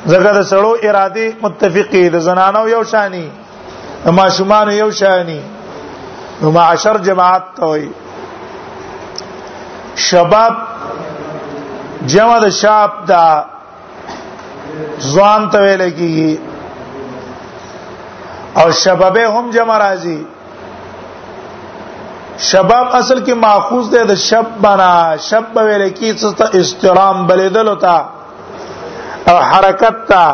زګر 0.08 0.44
سړو 0.54 0.74
ارادي 0.90 1.32
متفقي 1.48 2.06
د 2.18 2.28
زنانو 2.30 2.68
یو 2.76 2.84
شانی 2.92 3.26
د 4.06 4.10
ماشومان 4.22 4.72
یو 4.78 4.92
شانی 5.02 5.42
نو 6.42 6.52
معاشر 6.52 6.98
جماعت 7.10 7.44
ته 7.60 7.66
وي 7.74 7.88
شباب 9.96 10.54
جمع 12.10 12.38
د 12.40 12.50
شاب 12.60 12.92
دا 13.08 13.26
ځوان 15.14 15.50
ته 15.52 15.60
ویل 15.62 15.90
کیږي 15.90 16.36
او 18.62 18.72
شبابه 18.84 19.28
هم 19.40 19.50
جمع 19.54 19.78
راځي 19.84 20.22
شباب 22.52 22.88
اصل 22.96 23.24
کې 23.26 23.34
ماخوذ 23.44 23.90
ده 23.90 24.04
د 24.14 24.18
شب 24.28 24.46
بنا 24.62 24.94
شب 25.30 25.44
ویل 25.58 25.90
کی 25.90 26.14
څه 26.14 26.34
ته 26.38 26.60
استرام 26.60 27.26
بلیدل 27.28 27.68
وتا 27.68 27.98
او 29.30 29.38
حرکت 29.50 30.08
تا 30.08 30.26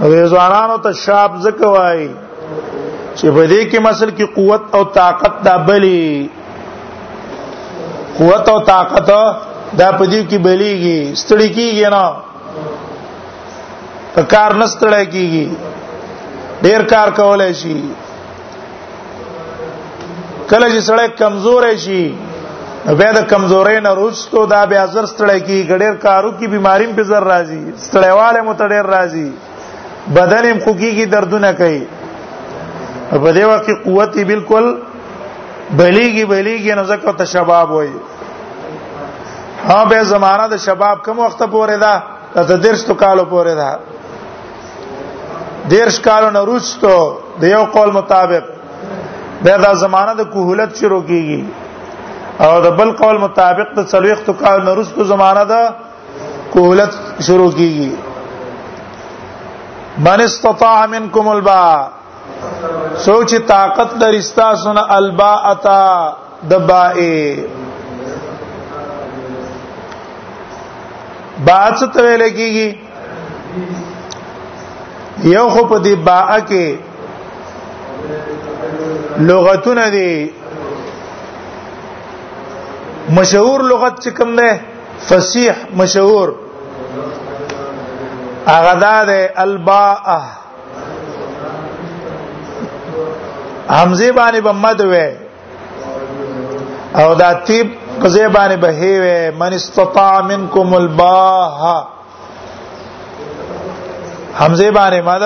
رضوانانو 0.00 0.76
ته 0.88 0.92
شاب 1.04 1.38
زکوای 1.46 2.08
چې 3.16 3.30
په 3.30 3.46
دې 3.46 3.70
کې 3.70 3.78
مسل 3.88 4.10
کې 4.10 4.24
قوت 4.34 4.62
او 4.74 4.84
طاقت 5.00 5.44
دا 5.44 5.56
بلی 5.70 6.28
قوت 8.18 8.48
او 8.48 8.58
طاقت 8.70 9.06
دا 9.80 9.88
پدې 9.98 10.22
کې 10.30 10.38
بلیږي 10.46 10.98
ستړي 11.22 11.48
کیږي 11.56 11.88
نه 11.94 12.04
په 14.14 14.22
کار 14.32 14.50
نه 14.60 14.66
ستړی 14.74 15.04
کیږي 15.14 15.44
ډیر 16.64 16.80
کار 16.92 17.08
کولای 17.18 17.52
شي 17.60 17.76
کله 20.50 20.66
چې 20.72 20.80
سړی 20.88 21.06
کمزور 21.22 21.62
شي 21.84 22.04
بیا 22.98 23.10
د 23.16 23.20
کمزورۍ 23.32 23.78
نه 23.86 23.90
روستو 24.00 24.40
دا 24.54 24.62
بیا 24.72 24.84
زر 24.94 25.06
ستړی 25.14 25.40
کیږي 25.48 25.74
ډیر 25.82 25.94
کارو 26.06 26.30
کې 26.38 26.46
بیماریم 26.54 26.92
په 26.98 27.02
زر 27.10 27.22
راځي 27.32 27.62
ستړیواله 27.86 28.40
مو 28.44 28.52
ډیر 28.74 28.84
راځي 28.96 29.28
بدن 30.16 30.44
هم 30.50 30.58
خوږیږي 30.64 31.06
دردونه 31.14 31.50
کوي 31.60 31.82
په 33.10 33.32
دې 33.36 33.44
وخت 33.50 33.64
کې 33.66 33.74
قوت 33.84 34.12
بالکل 34.32 34.64
بلیږي 35.78 36.24
بلیږي 36.32 36.74
نو 36.78 36.84
زکه 36.84 37.12
ته 37.18 37.24
شباب 37.24 37.70
وای 37.70 37.90
ها 39.66 39.84
به 39.84 40.02
زمانہ 40.12 40.46
د 40.52 40.56
شباب 40.66 41.02
کوم 41.04 41.18
وخت 41.18 41.42
پورې 41.42 41.78
ده 41.82 42.46
ته 42.46 42.56
درش 42.66 42.82
تو 42.90 42.94
کالو 43.02 43.24
پورې 43.32 43.54
ده 43.60 43.70
درش 45.72 45.98
کالو 46.06 46.30
نه 46.30 46.40
روستو 46.50 46.94
د 47.40 47.44
یو 47.54 47.64
قول 47.74 47.90
مطابق 47.98 48.44
به 49.42 49.56
دا 49.64 49.72
زمانہ 49.84 50.14
د 50.22 50.28
کوهلت 50.34 50.76
شروع 50.80 51.02
کیږي 51.10 51.42
او 52.48 52.52
د 52.66 52.76
بل 52.80 52.92
قول 53.02 53.18
مطابق 53.26 53.74
د 53.78 53.86
څلويخت 53.92 54.30
کال 54.42 54.64
نه 54.64 54.74
روستو 54.80 55.04
زمانہ 55.12 55.44
ده 55.52 55.74
کوهلت 56.52 56.98
شروع 57.28 57.50
کیږي 57.50 57.92
من 60.08 60.20
استطاع 60.24 60.76
منکم 60.96 61.28
البا 61.28 61.62
سوچ 63.04 63.32
طاقت 63.48 63.92
درستا 64.00 64.46
سن 64.62 64.78
الباءتا 64.94 65.76
دبائے 66.48 67.12
باعت 71.46 71.72
څه 71.80 71.86
ته 71.92 71.98
ویل 72.06 72.22
کیږي 72.38 72.68
یو 75.34 75.46
خو 75.54 75.62
په 75.70 75.76
دې 75.84 75.94
باء 76.08 76.30
کې 76.50 76.66
لغتونه 79.30 79.86
دي 79.94 80.10
مشهور 83.20 83.58
لغت 83.70 83.94
چې 84.02 84.10
کوم 84.18 84.30
ده 84.40 84.50
فصیح 85.06 85.56
مشهور 85.82 86.28
اغدا 88.58 88.96
ده 89.08 89.20
الباءه 89.46 90.20
حمزه 93.78 94.12
باندې 94.18 94.40
بمد 94.48 94.80
وې 94.92 95.06
او 97.00 97.08
دا 97.22 97.30
تیب 97.46 97.66
په 98.00 98.06
ځای 98.14 98.28
باندې 98.36 98.56
به 98.62 98.70
وې 98.80 99.20
من 99.40 99.52
استطاع 99.58 100.14
منکم 100.30 100.74
الباه 100.82 101.64
حمزه 104.40 104.70
باندې 104.78 105.00
مد 105.10 105.24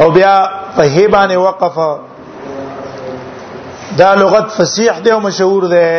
او 0.00 0.06
بیا 0.16 0.34
په 0.76 0.82
هی 0.94 1.04
باندې 1.14 1.36
وقف 1.46 1.76
دا 3.98 4.10
لغت 4.22 4.46
فصیح 4.58 4.94
دی 5.04 5.10
او 5.14 5.20
مشهور 5.26 5.62
دی 5.74 5.92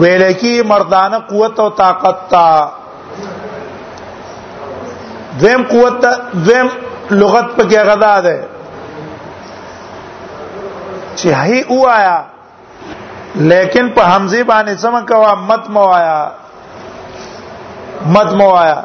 ویل 0.00 0.32
کی 0.40 0.52
مردانه 0.70 1.18
قوت 1.28 1.60
او 1.60 1.68
طاقت 1.84 2.16
تا 2.30 2.48
دویم 5.40 5.62
قوت 5.70 6.02
دویم 6.46 6.68
لغت 7.10 7.46
په 7.56 7.62
کې 7.70 7.80
غدا 7.88 8.20
ده 8.24 8.36
چې 11.18 11.28
هي 11.42 11.64
وایا 11.68 12.22
لیکن 13.34 13.88
په 13.94 14.02
حمزه 14.02 14.44
باندې 14.44 14.74
سم 14.78 15.06
کوا 15.06 15.34
مت 15.48 15.64
مو 15.70 15.84
آیا 15.92 16.18
مت 18.14 18.32
مو 18.38 18.48
آیا 18.56 18.80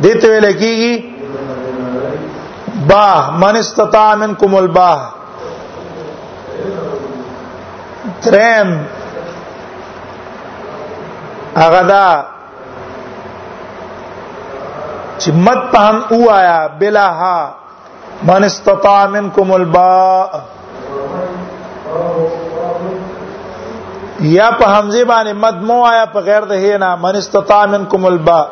دته 0.00 0.26
ویل 0.28 0.46
کیږي 0.52 1.14
با 2.88 3.30
من 3.40 3.56
استطاع 3.56 4.14
منکم 4.14 4.54
الباه 4.54 5.12
ترم 8.22 8.70
اغدا 11.56 12.33
چې 15.20 15.30
مت 15.46 15.58
پام 15.72 15.96
اوایا 16.14 16.58
بلا 16.78 17.06
ها 17.20 17.38
من 18.28 18.44
استطاع 18.44 19.04
منکم 19.16 19.50
الباء 19.52 20.38
یا 24.20 24.50
په 24.58 24.66
حمزه 24.74 25.04
باندې 25.04 25.34
مد 25.44 25.62
مو 25.68 25.76
آیا 25.86 26.04
په 26.12 26.20
غیر 26.28 26.44
د 26.50 26.64
هینا 26.64 26.94
من 27.06 27.16
استطاع 27.22 27.64
منکم 27.74 28.04
الباء 28.10 28.44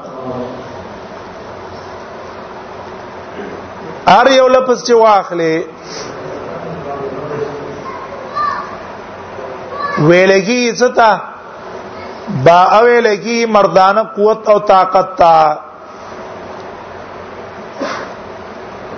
ار 4.19 4.27
یو 4.39 4.47
لفظ 4.55 4.79
چې 4.87 4.93
واخلې 5.07 5.55
ویلګي 10.09 10.61
عزت 10.71 10.99
با 12.45 12.57
او 12.77 12.87
ویلګي 12.87 13.47
مردانه 13.57 14.03
قوت 14.17 14.49
او 14.55 14.59
طاقت 14.73 15.15
تا 15.19 15.39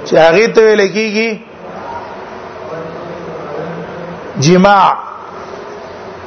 چې 0.07 0.15
هغه 0.21 0.45
ته 0.57 0.61
ویل 0.67 0.83
کیږي 0.97 1.31
جماع 4.47 4.89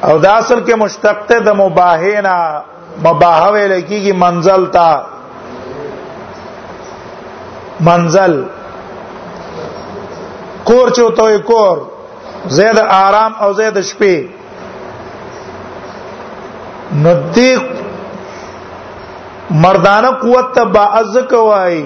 او 0.07 0.17
دا 0.25 0.31
اصل 0.41 0.59
کې 0.65 0.75
مشتق 0.83 1.17
ته 1.31 1.37
د 1.47 1.49
مباهینا 1.63 2.35
مباهه 3.07 3.49
ویل 3.55 3.73
کیږي 3.89 4.13
منزل 4.23 4.61
تا 4.77 4.91
منزل 7.89 8.33
کور 10.69 10.87
چوتوي 10.95 11.39
کور 11.51 11.77
زید 12.57 12.77
آرام 13.01 13.31
او 13.43 13.49
زید 13.61 13.75
شپې 13.91 14.15
ندیق 17.05 17.63
مردانه 19.63 20.11
قوت 20.21 20.47
ته 20.55 20.63
با 20.75 20.85
ازک 21.01 21.31
وای 21.49 21.77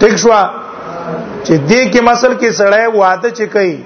ټیک 0.00 0.16
شو 0.22 0.30
چې 1.46 1.54
دې 1.70 1.82
کې 1.92 2.00
مسل 2.08 2.32
کې 2.40 2.50
سړی 2.60 2.86
واده 3.00 3.30
چې 3.38 3.44
کوي 3.56 3.76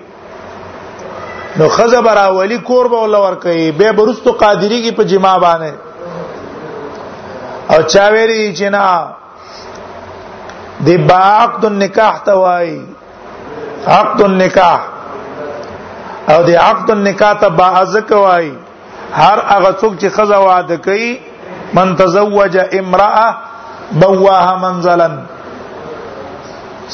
نو 1.61 1.67
خزه 1.77 2.01
براولی 2.07 2.59
کور 2.69 2.85
به 2.93 2.97
ول 3.03 3.15
ور 3.25 3.35
کوي 3.45 3.65
به 3.81 3.89
برستو 3.99 4.31
قادری 4.43 4.79
کی 4.85 4.93
په 4.99 5.03
جما 5.13 5.35
باندې 5.45 5.73
او 7.73 7.79
چا 7.95 8.05
ویری 8.15 8.43
چې 8.57 8.69
نا 8.77 8.87
د 10.87 10.89
باعقد 11.11 11.63
النکاح 11.71 12.15
توای 12.29 12.73
عقد 13.97 14.21
النکاح 14.29 14.79
او 16.35 16.41
د 16.47 16.49
عقد 16.63 16.89
النکاح 16.97 17.33
ته 17.43 17.49
باعزک 17.59 18.11
وای 18.21 18.47
هر 19.13 19.39
هغه 19.49 19.73
څوک 19.81 19.93
چې 20.01 20.09
خزه 20.19 20.39
واده 20.47 20.77
کوي 20.89 21.13
من 21.79 21.89
تزوج 22.01 22.55
امراه 22.81 23.29
بواها 23.93 24.57
منزلا 24.65 25.09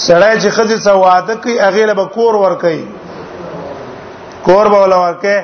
سړی 0.05 0.35
چې 0.43 0.49
خځه 0.57 0.79
سره 0.85 0.97
واده 1.05 1.35
کوي 1.45 1.55
هغه 1.59 1.85
له 1.91 2.05
کور 2.17 2.35
ور 2.41 2.55
کوي 2.65 2.83
کور 4.49 4.69
به 4.73 4.79
ولا 4.83 4.97
ور 5.03 5.15
کوي 5.23 5.39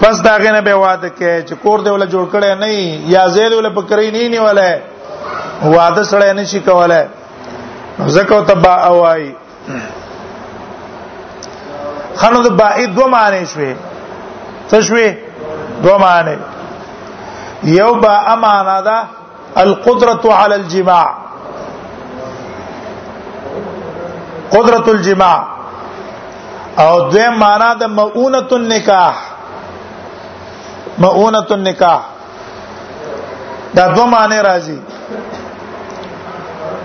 پس 0.00 0.22
دا 0.24 0.34
غنه 0.44 0.60
به 0.68 0.74
واده 0.84 1.08
کوي 1.18 1.32
چې 1.42 1.54
کور 1.62 1.78
دی 1.84 1.90
ولا 1.90 2.06
جوړ 2.14 2.24
کړي 2.32 2.50
نه 2.62 2.70
یا 3.14 3.28
زید 3.36 3.52
ولا 3.52 3.70
پکري 3.78 4.10
نه 4.16 4.28
نیولای 4.28 4.78
واده 5.76 6.02
سره 6.10 6.32
نه 6.32 6.44
شي 6.54 6.60
کولای 6.70 7.04
زکه 8.16 8.40
تبا 8.50 8.74
اوای 8.88 9.32
خنو 12.20 12.42
د 12.42 12.56
باید 12.60 12.94
دوه 12.94 13.06
معنی 13.16 13.46
شوي 13.54 13.72
تشوي 14.70 15.08
دوه 15.82 15.98
معنی 16.04 16.36
یو 17.78 17.94
با 17.94 18.14
امانه 18.34 18.80
ده 18.82 18.98
القدره 19.64 20.32
على 20.34 20.54
الجماع 20.54 21.29
قدرت 24.52 24.88
الجماع 24.88 25.42
او 26.78 27.08
دویم 27.10 27.34
معنا 27.38 27.74
د 27.74 27.82
مؤونت 27.84 28.52
النکاح 28.52 29.14
مؤونت 30.98 31.52
النکاح 31.52 32.00
دا 33.74 33.86
دوه 33.94 34.06
معنی 34.06 34.42
راځي 34.42 34.78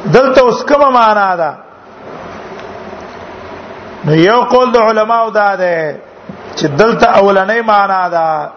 دلته 0.06 0.42
اوس 0.42 0.64
کومه 0.64 0.90
معنا 0.90 1.36
ده 1.36 1.54
نو 4.06 4.14
یو 4.16 4.42
قول 4.44 4.72
د 4.72 4.78
علماو 4.78 5.30
دا 5.30 5.56
ده 5.56 5.96
چې 6.56 6.64
دلته 6.66 7.08
اولنۍ 7.20 7.62
معنا 7.62 8.10
ده 8.10 8.50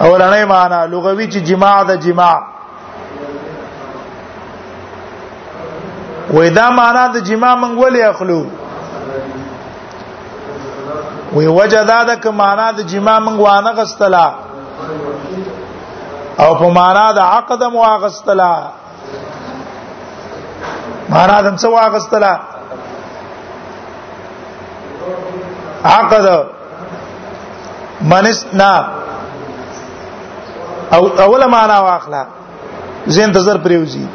اولنۍ 0.00 0.44
معنا 0.44 0.86
لغوي 0.86 1.28
چې 1.30 1.36
جماع 1.50 1.82
ده 1.84 1.96
جماع 1.96 2.53
وې 6.32 6.48
دا 6.56 6.66
معنا 6.78 7.04
د 7.14 7.16
جما 7.28 7.50
منګ 7.62 7.74
ولې 7.80 8.02
اخلو 8.10 8.40
وې 11.36 11.46
وجدا 11.58 11.98
د 12.08 12.10
ک 12.22 12.26
معنا 12.40 12.68
د 12.76 12.80
جما 12.90 13.16
منګ 13.26 13.38
وانه 13.46 13.70
غستلا 13.78 14.26
او 16.42 16.50
په 16.58 16.66
معنا 16.78 17.06
د 17.18 17.18
عقد 17.32 17.60
مو 17.72 17.82
غستلا 18.04 18.52
معنا 21.12 21.36
د 21.44 21.46
څه 21.60 21.68
واغستلا 21.74 22.34
عقد 25.92 26.26
منسنا 28.10 28.74
او 30.94 31.02
اوله 31.24 31.46
معنا 31.54 31.76
واخلا 31.86 32.22
زين 33.14 33.28
تزر 33.32 33.56
پریوزي 33.64 34.06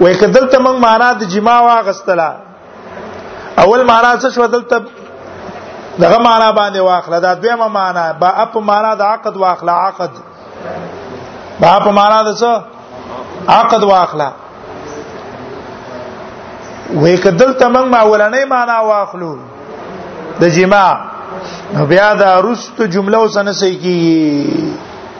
وای 0.00 0.14
کدل 0.14 0.44
ته 0.52 0.58
موږ 0.64 0.76
معنا 0.86 1.06
د 1.20 1.30
جما 1.34 1.56
واغستلا 1.68 2.30
اول 3.62 3.80
معنا 3.90 4.10
څه 4.22 4.28
شو 4.34 4.46
دلته 4.46 4.76
دغه 6.02 6.18
معنا 6.26 6.50
باندې 6.58 6.80
واخله 6.88 7.18
دا 7.24 7.34
دویمه 7.42 7.68
معنا 7.76 8.04
با 8.20 8.28
اپ 8.42 8.56
معنا 8.70 8.92
د 9.00 9.02
عقد 9.12 9.36
واخله 9.44 9.72
عقد 9.86 10.10
با 11.60 11.68
اپ 11.78 11.86
معنا 11.98 12.18
د 12.28 12.34
څه 12.34 12.62
عقد 13.56 13.84
واخله 13.90 14.28
وای 17.00 17.16
کدل 17.26 17.52
ته 17.52 17.68
موږ 17.68 17.86
ما 17.96 18.00
ولنې 18.12 18.46
معنا 18.54 18.80
واخلو 18.90 19.32
د 20.40 20.44
جما 20.58 20.86
نو 21.74 21.86
بیا 21.86 22.08
دا 22.22 22.30
رست 22.46 22.82
جمله 22.94 23.18
وسنه 23.24 23.52
سي 23.62 23.74
کی 23.82 24.08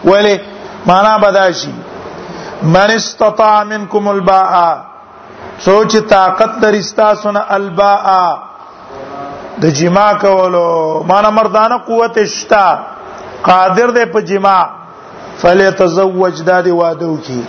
ولی 0.05 0.35
معنا 0.87 1.17
بداشي 1.25 1.73
من 2.63 2.91
استطاع 2.91 3.65
منکم 3.65 4.09
الباء 4.09 4.55
سوچ 5.59 5.97
طاقت 6.11 6.61
درستا 6.63 7.15
سن 7.23 7.37
الباء 7.37 8.39
د 9.61 9.65
جما 9.75 10.13
کولو 10.21 11.03
مان 11.09 11.25
مردانه 11.35 11.77
قوت 11.87 12.19
شتا 12.35 12.65
قادر 13.43 13.91
دی 13.91 14.05
په 14.05 14.21
جما 14.23 14.63
فليتزوج 15.39 16.43
دادی 16.47 16.71
وادو 16.71 17.15
کی 17.27 17.43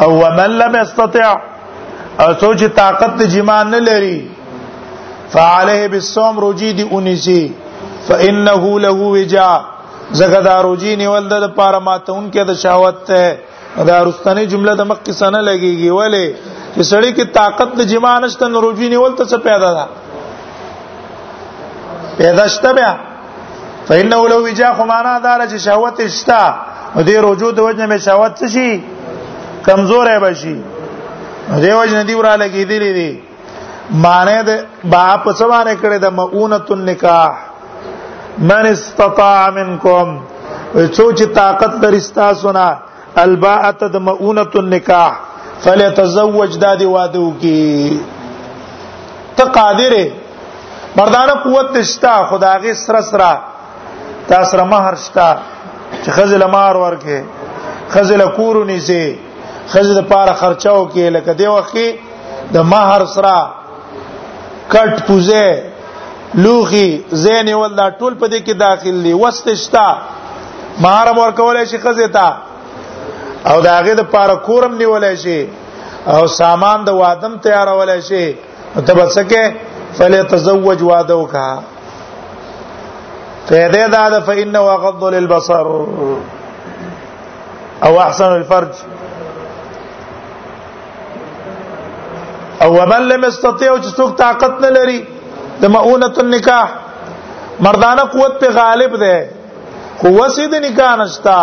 او 0.00 0.10
ومن 0.10 0.58
لم 0.58 0.76
يستطع 0.82 1.34
او 2.20 2.32
سوچ 2.40 2.64
طاقت 2.76 3.22
جما 3.22 3.62
نه 3.62 3.78
لري 3.78 4.30
فعليه 5.30 5.86
بالصوم 5.86 6.38
روجي 6.38 6.72
دي 6.72 6.88
انسي 6.92 7.52
فانه 8.08 8.80
له 8.80 8.90
وجاء 8.94 9.71
زګه 10.18 10.40
دا 10.48 10.56
روجی 10.66 10.92
نیول 11.02 11.24
د 11.28 11.34
پاره 11.58 11.80
ماتون 11.86 12.24
کې 12.34 12.42
د 12.50 12.52
شاوت 12.64 12.96
ته 13.10 13.38
دا 13.88 13.96
رستنی 14.08 14.44
جمله 14.52 14.72
د 14.76 14.82
مخ 14.90 14.98
کسانه 15.08 15.40
لګيږي 15.50 15.90
ولی 15.98 16.26
چې 16.74 16.82
سړی 16.92 17.10
کې 17.16 17.24
طاقت 17.38 17.68
د 17.78 17.88
جما 17.92 18.14
نشته 18.24 18.46
نو 18.52 18.58
روجی 18.66 18.88
نیول 18.94 19.12
ته 19.18 19.24
څه 19.30 19.38
پیدا 19.48 19.70
ده 19.76 19.84
پیدا 22.18 22.44
شته 22.54 22.72
بیا 22.78 22.92
فإنه 23.88 24.20
لو 24.32 24.38
وجا 24.46 24.68
خو 24.76 24.84
معنا 24.92 25.14
دار 25.26 25.40
چې 25.52 25.56
شاوت 25.66 26.00
اشتا 26.06 26.40
دې 26.96 27.16
روجو 27.26 27.48
د 27.58 27.60
وجنه 27.66 27.86
مې 27.98 28.02
شاوت 28.08 28.34
شي 28.54 28.82
کمزورې 29.66 30.16
بشي 30.24 30.56
دې 31.62 31.72
وجنه 31.80 32.02
دی 32.08 32.14
وراله 32.18 32.48
کې 32.52 32.64
دي 32.70 32.78
لري 32.84 33.12
معنی 34.04 34.38
د 34.48 34.50
باپ 34.84 35.32
څه 35.32 35.44
باندې 35.50 35.74
کړې 35.82 35.98
د 36.04 36.14
مؤنه 36.18 36.60
النکاح 36.76 37.51
من 38.38 38.66
استطاع 38.66 39.50
منکم 39.54 40.16
څوچ 40.96 41.22
طاقت 41.34 41.84
لرستا 41.84 42.32
سنا 42.42 42.72
الباءت 43.24 43.84
د 43.84 43.96
مؤونه 43.96 44.50
النکاح 44.62 45.08
فليتزوج 45.62 46.56
د 46.60 46.64
دی 46.78 46.84
وادو 46.94 47.30
کی 47.40 47.98
ته 49.36 49.44
قادر 49.58 49.96
مردانه 50.96 51.34
قوت 51.44 51.74
تشتا 51.76 52.14
خداغه 52.30 52.72
سره 52.84 53.00
سره 53.10 53.32
تاسو 54.30 54.56
را 54.56 54.64
مہر 54.72 54.94
شتا 55.04 55.34
چې 56.04 56.10
خزل 56.16 56.44
مار 56.50 56.74
ورکه 56.74 57.24
خزل 57.90 58.22
کورونی 58.36 58.78
سي 58.88 59.02
خزل 59.72 60.02
پار 60.08 60.32
خرچاو 60.40 60.80
کې 60.94 61.12
لکه 61.16 61.34
دی 61.38 61.46
وخت 61.46 61.78
د 62.54 62.68
مہر 62.72 63.04
سره 63.14 63.50
کټ 64.72 65.06
پوزه 65.06 65.46
لوخي 66.34 66.86
زین 67.22 67.52
ولدا 67.54 67.88
ټول 67.98 68.14
په 68.14 68.26
دې 68.26 68.40
کې 68.44 68.54
داخل 68.62 69.02
دي 69.04 69.12
وستشتا 69.22 69.86
مہر 70.84 71.12
مور 71.16 71.30
کولای 71.40 71.64
شي 71.72 71.78
خزه 71.82 72.06
تا 72.14 72.26
او 73.50 73.56
داغه 73.60 73.94
د 73.98 74.02
پاره 74.14 74.34
کورم 74.46 74.76
نیولای 74.84 75.16
شي 75.24 75.40
او 76.14 76.20
سامان 76.36 76.84
د 76.88 76.96
وادم 77.00 77.36
تیارولای 77.48 78.00
شي 78.08 78.24
متبسکه 78.76 79.44
فليتزوج 80.00 80.82
وادوکا 80.88 81.44
فیده 83.48 83.86
دا 83.88 84.08
ده 84.08 84.20
فإنه 84.20 84.58
غض 84.88 85.04
للبصر 85.18 85.66
او 87.86 87.94
احسن 88.08 88.24
الفرج 88.40 88.74
او 92.62 92.74
ومن 92.80 93.02
لم 93.02 93.24
يستطيع 93.24 93.72
چې 93.76 93.94
څوک 93.96 94.16
طاقت 94.18 94.60
نه 94.66 94.76
لري 94.80 95.00
د 95.62 95.64
مؤونه 95.74 96.08
النکاح 96.22 96.66
مردانه 97.66 98.04
قوت 98.14 98.32
په 98.42 98.48
غالب 98.58 98.92
ده 99.04 99.16
خو 100.00 100.08
وسید 100.20 100.52
نکاح 100.68 100.90
نشتا 101.00 101.40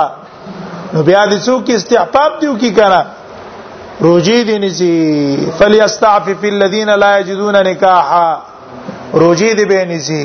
نو 0.94 1.00
بیا 1.08 1.22
د 1.32 1.36
څو 1.46 1.54
کې 1.66 1.74
استعفاف 1.80 2.32
دیو 2.42 2.54
کی 2.62 2.72
کرا 2.80 3.02
روجی 4.06 4.38
دی 4.50 4.58
نسی 4.66 4.92
فلیستعفف 5.58 6.44
الذین 6.52 6.90
لا 7.04 7.12
یجدون 7.20 7.56
نکاحا 7.70 8.28
روجی 9.24 9.52
دی 9.60 9.66
به 9.72 9.86
نسی 9.92 10.24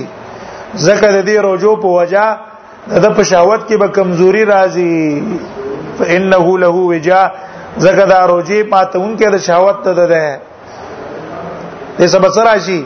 زکه 0.74 1.08
د 1.16 1.26
دې 1.26 1.36
روجو 1.48 1.76
په 1.84 1.88
وجا 1.98 2.26
د 2.90 3.06
پښاوت 3.16 3.60
کې 3.68 3.76
به 3.82 3.88
کمزوري 3.98 4.44
راځي 4.54 6.00
فانه 6.00 6.58
له 6.64 6.68
وجا 6.90 7.22
زکه 7.86 8.04
دا 8.14 8.20
روجی 8.32 8.60
پاتونکې 8.62 9.28
د 9.34 9.38
شاوت 9.38 9.82
ته 9.88 9.92
ده 10.12 11.96
د 11.98 12.06
سبسراشي 12.14 12.82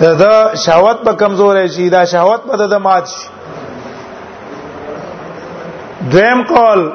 دا 0.00 0.14
دا 0.14 0.54
شهوت 0.54 0.96
به 1.00 1.12
کمزورې 1.14 1.68
شي 1.70 1.90
دا 1.90 2.04
شهوت 2.04 2.42
به 2.42 2.56
د 2.66 2.74
مات 2.74 3.06
شي 3.06 3.28
دویم 6.10 6.42
قول 6.42 6.90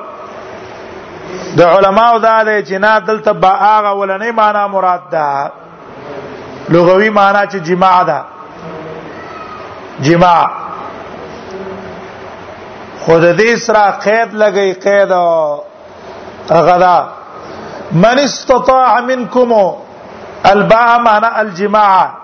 د 1.58 1.62
علماو 1.62 2.20
دا 2.20 2.44
دی 2.44 2.64
چې 2.66 2.80
نه 2.82 3.00
دلته 3.00 3.34
با 3.34 3.50
هغه 3.62 3.90
ولنې 4.02 4.32
معنا 4.36 4.68
مراد 4.68 5.02
ده 5.12 5.52
لغوي 6.70 7.10
معنا 7.10 7.46
چې 7.46 7.56
جماع 7.56 8.04
ده 8.04 8.22
جماع 10.02 10.52
خود 13.06 13.22
دې 13.38 13.56
سره 13.56 13.92
قید 13.92 14.34
لګي 14.34 14.74
قید 14.84 15.12
او 15.12 15.62
غدا 16.52 17.08
من 17.92 18.20
استطاع 18.20 19.00
منكم 19.02 19.74
الباء 20.46 21.00
معنى 21.00 21.40
الجماعه 21.42 22.21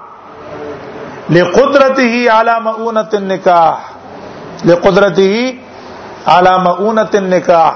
لقدرته 1.30 2.32
على 2.32 2.60
مؤونه 2.62 3.10
النکاح 3.14 3.78
لقدرته 4.66 5.56
على 6.28 6.58
مؤونه 6.60 7.10
النکاح 7.16 7.74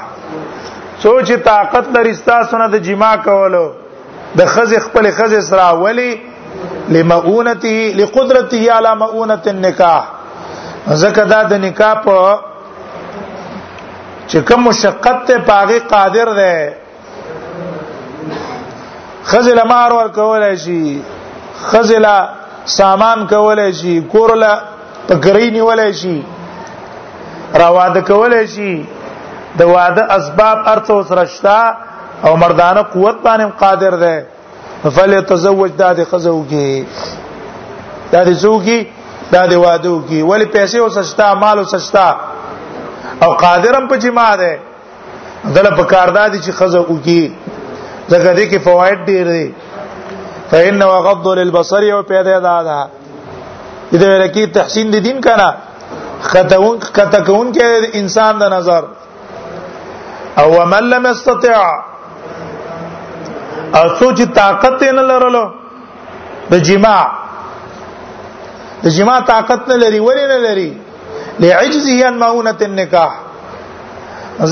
سوچ 1.04 1.32
طاقت 1.32 1.86
لري 1.96 2.14
ستاسو 2.14 2.58
نه 2.58 2.68
د 2.76 2.84
جما 2.88 3.16
کولو 3.28 3.66
د 4.42 4.46
خزي 4.56 4.80
خپل 4.88 5.12
خزي 5.20 5.42
سره 5.50 5.72
ولی 5.84 6.12
لمؤونته 6.96 7.94
لقدرته 8.00 8.72
على 8.72 8.96
مؤونه 8.96 9.42
النکاح 9.54 10.04
زکه 11.06 11.24
دا 11.36 11.44
د 11.54 11.64
نکاح 11.68 11.94
په 12.10 12.34
چې 14.30 14.38
کوم 14.50 14.64
مشقت 14.68 15.24
ته 15.30 15.38
پاغي 15.48 15.80
قادر 15.96 16.34
ده 16.34 16.76
خزل 19.24 19.62
مار 19.72 19.94
ور 19.94 20.08
کولای 20.20 20.56
شي 20.68 20.84
خزل 21.72 22.06
سامان 22.68 23.26
کولای 23.28 23.72
شي 23.74 24.00
کورلا 24.12 24.56
پکړی 25.08 25.50
نیولای 25.52 25.94
شي 25.94 26.22
راواده 27.60 28.02
کولای 28.08 28.48
شي 28.48 28.86
د 29.58 29.62
واده 29.62 30.04
اسباب 30.16 30.58
ارته 30.66 31.04
سرشتا 31.10 31.74
او 32.26 32.36
مردانه 32.38 32.82
قوت 32.84 33.16
باندې 33.24 33.60
قادر 33.60 33.92
ده 33.98 34.26
فليتزوج 34.96 35.72
دادې 35.78 36.04
خزوږي 36.12 36.86
دادې 38.14 38.34
زوږي 38.44 38.80
دادې 39.34 39.56
وادو 39.56 40.00
کی 40.10 40.22
ولی 40.22 40.46
پیسې 40.46 40.78
وسشتا 40.80 41.34
مال 41.34 41.60
وسشتا 41.60 42.16
او 43.22 43.34
قادرم 43.34 43.88
په 43.88 43.98
جما 43.98 44.36
ده 44.36 44.60
دله 45.56 45.72
په 45.76 45.84
کاردادي 45.84 46.40
چې 46.40 46.52
خزوږي 46.52 47.32
زګدې 48.10 48.46
کې 48.52 48.58
فواید 48.64 49.00
ډېر 49.08 49.26
دي 49.36 49.54
فإنه 50.52 50.86
غض 51.08 51.28
للبصر 51.40 51.84
او 51.96 52.02
پیدا 52.12 52.38
دادا 52.48 52.80
دې 53.94 54.04
ورکی 54.14 54.46
تحسین 54.58 54.92
دي 54.94 55.00
دین 55.06 55.22
کنا 55.22 55.50
کتون 56.34 56.78
کتون 56.98 57.52
کې 57.54 57.96
انسان 58.00 58.40
د 58.40 58.44
نظر 58.56 58.84
او 60.42 60.48
ومن 60.62 60.84
لم 60.96 61.06
يستطيع 61.12 61.56
او 63.80 63.86
سوچ 64.00 64.22
طاقت 64.42 64.84
نه 64.84 65.02
لرلو 65.14 65.46
د 66.54 66.64
جماع 66.70 67.02
د 68.84 68.88
جماع 69.00 69.20
طاقت 69.34 69.68
نه 69.74 69.82
لري 69.84 70.00
ولې 70.00 70.28
نه 70.32 70.38
لري 70.38 70.82
لعجزه 71.44 72.00
عن 72.06 72.20
مؤونه 72.20 72.58
النکاح 72.70 73.12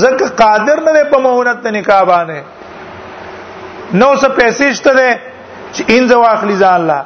زکه 0.04 0.28
قادر 0.44 0.80
نه 0.88 1.04
په 1.14 1.18
مؤونه 1.18 1.50
النکاح 1.50 2.04
باندې 2.04 2.42
نو 3.94 4.16
څه 4.16 4.28
پیسې 4.38 4.72
شته 4.78 5.28
چې 5.74 5.82
انځه 5.94 6.16
واخلي 6.22 6.54
ځان 6.62 6.74
الله 6.80 7.00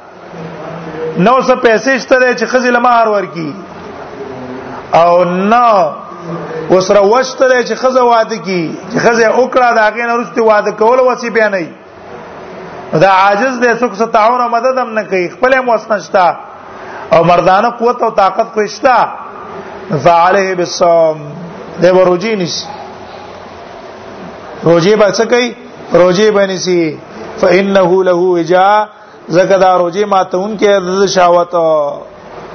نو 1.24 1.34
څه 1.46 1.54
پیسې 1.64 1.92
شته 1.98 2.34
چې 2.34 2.46
خزي 2.54 2.70
لمهار 2.70 3.06
ورکی 3.08 3.50
او 5.02 5.24
نو 5.24 5.92
وسره 6.70 7.00
وشته 7.00 7.64
چې 7.68 7.74
خزه 7.82 8.02
واده 8.12 8.38
کی 8.46 8.78
چې 8.92 8.98
خزه 8.98 9.28
وکړه 9.28 9.68
دا 9.80 9.86
غین 9.96 10.10
ورسته 10.12 10.42
واده 10.50 10.72
کول 10.80 10.98
وسی 11.06 11.30
بیا 11.38 11.48
نه 11.56 11.62
دا 13.02 13.08
عاجز 13.08 13.60
دی 13.60 13.70
څوک 13.80 13.94
څه 13.98 14.06
تعاون 14.16 14.40
او 14.40 14.48
مدد 14.56 14.78
هم 14.82 14.94
نه 14.98 15.02
کوي 15.12 15.28
خپل 15.34 15.60
موسنشتا 15.70 16.26
او 17.12 17.24
مردانه 17.30 17.70
قوت 17.80 18.02
او 18.02 18.10
طاقت 18.20 18.46
خو 18.54 18.66
شتا 18.76 18.98
فعليه 20.04 20.54
بالصوم 20.60 21.20
دی 21.82 21.90
وروجی 21.96 22.36
نشي 22.36 22.64
روجی 24.64 24.96
به 24.96 25.12
څه 25.12 25.22
کوي 25.32 25.54
روجی 26.00 26.30
به 26.30 26.46
نسی 26.46 26.96
فانه 27.40 28.04
له 28.08 28.14
وجا 28.36 28.88
زکه 29.36 29.56
دا 29.64 29.76
روزي 29.82 30.04
ماته 30.04 30.36
اونکه 30.38 30.68
د 31.02 31.06
شهوت 31.16 31.54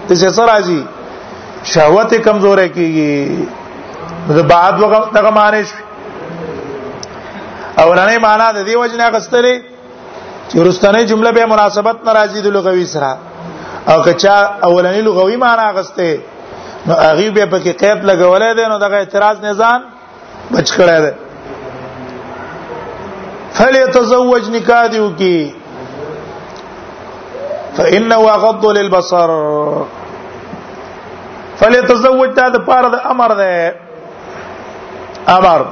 د 0.09 0.11
څه 0.21 0.29
سره 0.37 0.45
راځي 0.51 0.81
شهوت 1.73 2.11
کمزوره 2.27 2.65
کیږي 2.75 3.13
د 4.37 4.39
بعد 4.51 4.73
وګ 4.81 4.93
دغه 5.17 5.31
معنی 5.39 5.61
شو 5.69 5.77
اولنې 7.81 8.17
معنی 8.25 8.47
د 8.57 8.59
دې 8.67 8.75
وجنه 8.83 9.05
غستلې 9.15 9.55
چې 10.49 10.55
ورستنه 10.61 10.99
جمله 11.11 11.31
به 11.37 11.45
مناسبت 11.53 11.97
ناراضي 12.07 12.39
د 12.43 12.47
لغوي 12.57 12.85
سره 12.93 13.11
او 13.91 13.95
کچا 14.07 14.35
اولنې 14.67 15.01
لغوي 15.07 15.37
معنی 15.45 15.67
غسته 15.77 16.19
نو 16.87 16.93
هغه 17.05 17.29
به 17.35 17.43
پکې 17.53 17.71
قید 17.81 17.99
لګولې 18.09 18.49
ده 18.57 18.63
نو 18.71 18.77
دغه 18.85 18.95
اعتراض 18.99 19.37
نه 19.45 19.51
ځان 19.61 19.79
بچ 20.53 20.67
کړی 20.77 20.99
ده 21.05 21.11
فليتزوج 23.53 24.49
نكاديوكي 24.49 24.89
دیو 25.43 25.49
کی 25.49 25.51
فانه 27.77 28.17
غض 28.17 28.65
للبصر 28.77 29.29
فليتزوج 31.59 32.33
ته 32.35 32.47
د 32.47 32.57
امر 33.11 33.33
ده 33.41 33.47
امر 35.35 35.63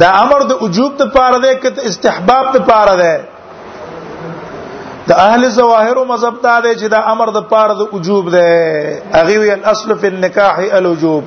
دا 0.00 0.10
امر 0.22 0.42
د 0.52 0.62
وجوب 0.62 0.96
ته 0.98 1.04
پاره 1.16 1.38
ده 1.38 1.54
که 1.54 1.86
استحباب 1.90 2.52
ته 2.52 2.58
پاره 2.58 2.94
ده 2.94 3.24
د 5.08 5.12
اهل 5.22 5.48
ظواهر 5.50 5.96
او 5.98 6.04
مذهب 6.12 6.34
ته 6.46 6.60
ده 6.60 6.74
چې 6.74 6.88
دا 6.94 6.98
امر 7.12 7.30
د 7.38 7.44
پاره 7.50 7.74
د 7.80 7.88
وجوب 7.96 8.30
ده 8.36 8.46
اغي 9.22 9.36
وی 9.42 9.50
الاصل 9.56 9.94
فی 10.04 10.06
النکاح 10.12 10.56
الوجوب 10.78 11.24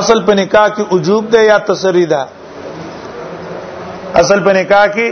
اصل 0.00 0.18
په 0.26 0.32
نکاح 0.42 0.66
کې 0.76 0.82
وجوب 0.94 1.22
ده 1.34 1.40
یا 1.50 1.56
تسری 1.70 2.06
ده 2.12 2.20
اصل 4.22 4.38
په 4.46 4.52
نکاح 4.58 4.84
کې 4.96 5.08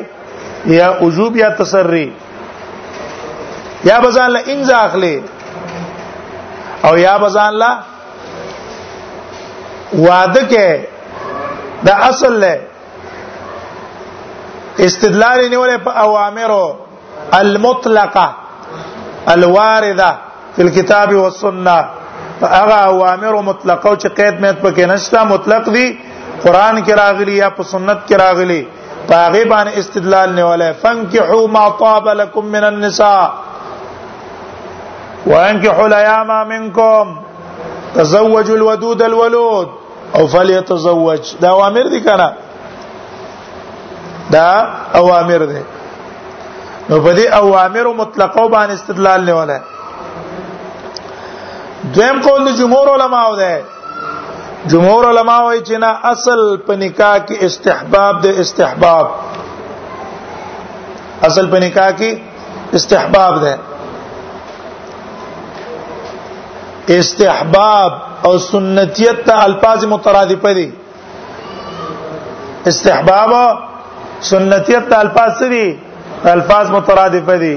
یا 0.79 0.89
وجوب 1.03 1.33
یا 1.43 1.49
تسری 1.61 2.09
یا 3.91 3.97
بزان 4.07 4.29
لا 4.35 4.41
انځه 4.53 4.75
اخلي 4.87 5.17
او 6.89 6.95
یا 7.05 7.15
بزان 7.25 7.53
لا 7.63 7.71
وعده 9.95 10.43
کې 10.51 10.69
دا 11.89 11.95
اصل 12.11 12.33
له 12.45 12.55
استدلال 14.91 15.39
نیولې 15.51 15.79
په 15.89 15.93
اوامرو 16.07 16.65
المطلقه 17.41 18.29
الوارده 19.35 20.11
في 20.57 20.61
الكتاب 20.63 21.09
والسنه 21.19 21.79
هغه 22.45 22.75
اوامر 22.75 23.43
مطلقه 23.43 23.89
او 23.91 23.97
چې 23.97 24.09
قید 24.09 24.41
مې 24.41 24.63
پکې 24.63 24.85
نشته 24.95 25.25
مطلق 25.25 25.71
دي 25.73 25.99
قران 26.45 26.85
کې 26.85 26.93
راغلي 27.03 27.37
یا 27.39 27.49
په 27.51 27.63
سنت 27.63 27.99
کې 28.09 28.15
راغلي 28.23 28.63
پاغه 29.09 29.45
باندې 29.45 29.79
استدلال 29.79 30.35
نه 30.35 30.45
ولا 30.51 30.73
فانكحوا 30.73 31.47
ما 31.49 31.69
طاب 31.69 32.09
لكم 32.09 32.45
من 32.45 32.65
النساء 32.65 33.33
وانكحوا 35.27 35.87
الايام 35.87 36.49
منكم 36.49 37.17
تزوجوا 37.95 38.57
الودود 38.57 39.03
الولود 39.03 39.69
او 40.17 40.27
فليتزوج 40.27 41.35
دا 41.41 41.49
اوامر 41.51 41.89
دي 41.89 42.01
کنه 42.01 42.33
دا 44.31 44.69
اوامر 44.95 45.45
دي 45.53 45.63
نو 46.91 47.03
په 47.05 47.13
دې 47.17 47.33
اوامر 47.35 47.93
مطلقه 47.93 48.49
باندې 48.49 48.71
استدلال 48.73 49.25
نه 49.25 49.33
ولا 49.39 49.59
دویم 51.95 52.21
قول 52.23 52.41
د 52.49 52.57
جمهور 52.57 52.89
علماو 52.95 53.37
ده 53.37 53.53
جمهور 54.73 55.05
علما 55.09 55.37
وایي 55.45 55.61
چې 55.67 55.77
نه 55.85 55.91
اصل 56.13 56.41
په 56.67 56.77
نکاح 56.83 57.15
کې 57.19 57.37
استحباب 57.51 58.21
د 58.25 58.39
استحباب 58.43 59.07
اصل 61.29 61.47
په 61.55 61.59
نکاح 61.65 61.91
کې 62.03 62.11
استحباب 62.81 63.35
ده 63.47 63.55
استحباب 66.99 67.91
او 68.27 68.33
سنتیت 68.47 69.25
ته 69.27 69.43
الفاظ 69.49 69.85
مترادف 69.95 70.47
دي 70.59 70.69
استحباب 72.71 73.31
سنتیت 74.33 74.89
ته 74.91 74.99
الفاظ 75.05 75.43
دي 75.55 75.67
الفاظ 76.37 76.71
مترادف 76.77 77.31
دي 77.47 77.57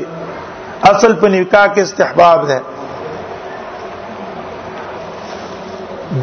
اصل 0.91 1.11
په 1.15 1.27
نکاح 1.37 1.67
کې 1.73 1.79
استحباب 1.87 2.47
ده 2.51 2.59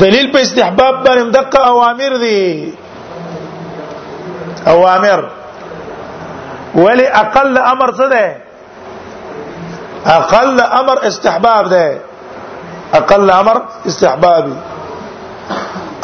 دلیل 0.01 0.33
په 0.33 0.39
استحباب 0.43 0.95
باندې 1.05 1.31
دغه 1.39 1.61
اوامر 1.69 2.13
دي 2.21 2.73
اوامر 4.75 5.19
ولی 6.75 7.07
اقل 7.21 7.55
امر 7.71 7.91
څه 8.01 8.07
ده 8.13 8.27
اقل 10.17 10.57
امر 10.81 10.97
استحباب 11.11 11.65
ده 11.75 11.87
اقل 13.01 13.27
امر 13.31 13.57
استحبابي 13.87 14.55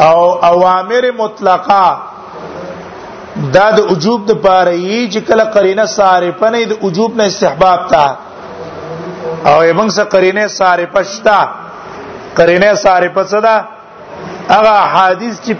او 0.06 0.18
اوامر 0.50 1.04
مطلقه 1.18 1.86
دا 3.54 3.66
د 3.76 3.78
وجوب 3.90 4.20
د 4.28 4.30
پاره 4.46 4.74
یی 4.76 5.02
چې 5.12 5.18
کله 5.28 5.44
قرینه 5.44 5.84
صارفه 5.94 6.46
نه 6.50 6.58
د 6.74 6.76
وجوب 6.82 7.10
نه 7.16 7.24
استحباب 7.32 7.80
تا 7.88 8.04
او 9.46 9.70
یمنګ 9.70 9.88
سره 9.96 10.04
قرینه 10.04 10.44
صارفه 10.58 11.02
شتا 11.14 11.40
قرینه 12.36 12.74
صارفه 12.84 13.22
صدا 13.32 13.56
هغه 14.54 14.70
احادیث 14.86 15.34
چې 15.44 15.52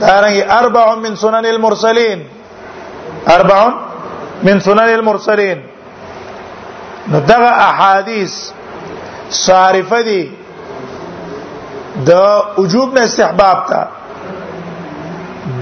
دارنګ 0.00 0.36
اربع 0.60 0.94
من 1.04 1.14
سنن 1.16 1.46
المرسلين 1.54 2.18
اربع 3.36 3.60
من 4.42 4.60
سنن 4.60 4.88
المرسلين 4.98 5.58
نو 7.08 7.18
دغه 7.20 7.50
احادیث 7.68 8.32
صارفه 9.30 10.00
دي 10.02 10.22
د 12.08 12.12
وجوب 12.58 12.94
نه 12.98 13.04
استحباب 13.04 13.66
ته 13.68 13.86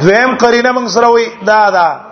دویم 0.01 0.37
قرینه 0.37 0.73
موږ 0.73 0.89
سره 0.91 1.07
وي 1.09 1.27
دا 1.47 1.71
دا 1.71 2.10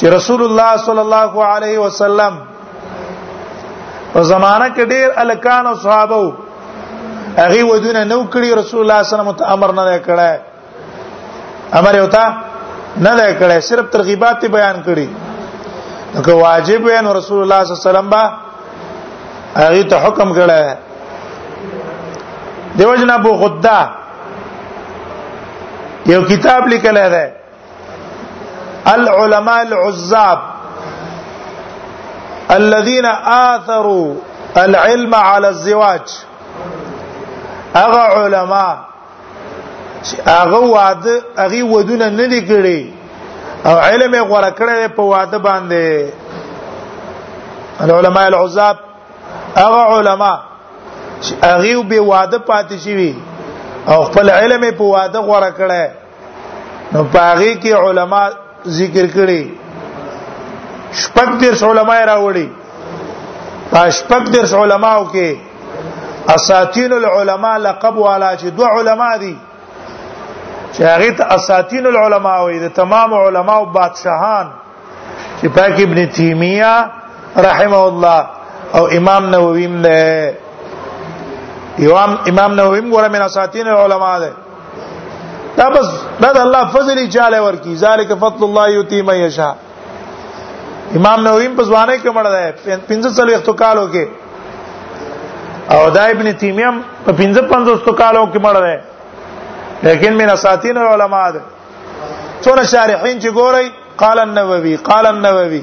چې 0.00 0.06
رسول 0.16 0.40
الله 0.48 0.72
صلی 0.88 1.02
الله 1.06 1.32
علیه 1.54 1.78
وسلم 1.86 2.34
په 4.12 4.20
زمانہ 4.32 4.66
کې 4.74 4.84
ډېر 4.92 5.08
الکان 5.22 5.64
او 5.70 5.74
صحابه 5.84 6.22
هغه 7.38 7.64
ودونه 7.70 8.02
نو 8.12 8.18
کړی 8.32 8.48
رسول 8.60 8.82
الله 8.82 9.02
صلی 9.02 9.02
الله 9.02 9.02
علیه 9.24 9.38
وسلم 9.38 9.52
امر 9.54 9.70
نه 9.78 9.84
کړای 10.08 10.36
امر 11.80 11.92
یو 12.02 12.06
تا 12.16 12.24
نه 12.96 13.12
نه 13.20 13.26
کړای 13.38 13.60
صرف 13.70 13.84
ترغیبات 13.94 14.42
بیان 14.56 14.76
کړی 14.88 15.08
نو 16.14 16.18
واجب 16.42 16.80
وي 16.90 16.98
نو 17.06 17.10
رسول 17.18 17.40
الله 17.46 17.58
صلی 17.64 17.72
الله 17.72 17.74
علیه 17.82 17.90
وسلم 17.90 18.08
با 18.14 18.22
هغه 19.62 19.82
ته 19.94 19.98
حکم 20.06 20.28
کړای 20.38 20.66
دیو 22.78 22.94
جناب 23.02 23.24
خدا 23.42 23.78
یو 26.12 26.20
کتاب 26.32 26.62
لیکل 26.72 26.96
دی 27.14 27.26
العلماء 28.94 29.62
العزاب 29.62 30.38
الذين 32.50 33.06
آثروا 33.26 34.14
العلم 34.56 35.14
على 35.14 35.48
الزواج 35.48 36.00
هغه 37.76 37.98
علما 37.98 38.76
چې 40.04 40.28
هغه 40.28 40.58
واده 40.58 41.22
هغه 41.38 41.62
ودونه 41.62 42.08
نه 42.08 42.26
دي 42.26 42.40
کړی 42.40 42.80
او 43.68 43.78
علم 43.78 44.14
یې 44.14 44.30
غوړه 44.30 44.50
کړی 44.58 44.96
په 44.96 45.00
واده 45.02 45.38
باندې 45.38 46.12
العلماء 47.82 48.26
العزاب 48.28 48.76
هغه 49.56 49.82
علما 49.96 50.40
چې 51.22 51.44
هغه 51.44 51.82
به 51.82 52.00
واده 52.00 52.38
پاتې 52.38 52.76
شي 52.84 53.14
او 53.88 54.04
خپل 54.04 54.30
علم 54.30 54.70
په 54.76 54.82
واده 54.82 55.18
غوړه 55.20 55.52
کړی 55.58 55.88
نو 56.92 57.04
پاغي 57.14 57.54
کې 57.62 57.68
علما 57.72 58.30
ذکر 58.66 59.06
کړي 59.14 59.54
شپږ 61.02 61.28
تیر 61.40 61.54
علماء 61.70 62.00
راوړي 62.06 62.48
شپږ 63.98 64.22
تیر 64.32 64.46
علماو 64.62 65.02
کې 65.12 65.28
اساتین 66.34 66.90
العلماء 66.92 67.56
لقب 67.66 67.94
والا 67.98 68.30
چې 68.36 68.44
دوه 68.56 68.68
علما 68.78 69.10
دي 69.20 69.34
چې 70.72 70.82
هغه 70.82 71.10
ته 71.20 71.24
اساتین 71.34 71.84
العلماء 71.86 72.38
وي 72.44 72.56
د 72.64 72.66
تمام 72.80 73.10
علماو 73.20 73.66
بادشاهان 73.78 74.46
چې 75.40 75.48
پاک 75.58 75.74
ابن 75.84 75.98
تیمیه 76.18 76.74
رحمه 77.48 77.78
الله 77.84 78.20
او 78.80 78.84
امام 78.98 79.22
نووی 79.36 79.64
هم 79.66 79.76
ده 79.82 80.38
امام 81.86 82.10
امام 82.32 82.50
نووی 82.60 82.78
هم 82.80 82.88
ګوره 82.92 83.08
من 83.16 83.22
اساتین 83.28 83.66
العلماء 83.68 84.16
ده 84.26 84.32
دا 85.60 85.66
بس 85.74 85.88
دا 86.22 86.28
د 86.36 86.38
الله 86.46 86.62
فضل 86.74 86.98
چاله 87.14 87.38
ورکی 87.46 87.72
ذالک 87.84 88.10
فضل 88.24 88.42
الله 88.48 88.66
یتی 88.78 88.98
من 89.08 89.16
یشا 89.26 89.48
امام 90.98 91.20
نووی 91.26 91.48
په 91.56 91.62
ځوانه 91.68 91.94
کې 92.02 92.10
مړ 92.18 92.24
دی 92.34 92.46
پنځه 92.90 93.08
سال 93.18 93.28
وختو 93.34 93.52
کالو 93.62 93.84
کې 93.94 94.04
او 95.76 95.80
دا 95.98 96.04
ابن 96.14 96.30
تیمیم 96.44 96.76
په 97.04 97.12
پنځه 97.20 97.42
پنځه 97.54 97.94
کالو 98.02 98.22
کې 98.32 98.40
مړ 98.46 98.56
دی 98.66 98.76
لیکن 99.88 100.12
من 100.22 100.30
اساتین 100.36 100.76
العلماء 100.84 101.26
ده 101.36 101.40
څونه 102.42 102.64
شارحین 102.76 103.20
چې 103.22 103.30
ګوري 103.42 103.70
قال 104.06 104.18
النووي 104.26 104.76
قال 104.90 105.06
النووي 105.14 105.62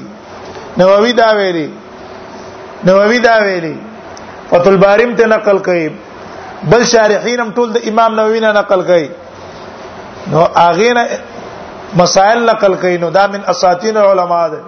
نووي 0.78 1.12
دا 1.20 1.28
ویلي 1.36 1.68
نووي 2.90 3.18
دا 3.28 3.34
ویلي 3.44 3.76
فتل 4.50 4.76
باریم 4.86 5.14
ته 5.20 5.26
نقل 5.36 5.58
کړي 5.68 5.90
بل 6.72 6.86
شارحین 6.90 7.40
هم 7.44 7.50
ټول 7.60 7.72
د 7.78 7.88
امام 7.92 8.14
نووي 8.22 8.40
نه 8.46 8.52
نقل 8.64 8.86
کړي 8.90 9.08
نو 10.30 10.46
اغینا 10.64 11.04
مسائل 12.00 12.42
نقل 12.50 12.74
کینو 12.80 13.10
دا 13.16 13.26
من 13.32 13.40
اساتین 13.52 13.96
العلماء 13.96 14.46
ده 14.54 14.60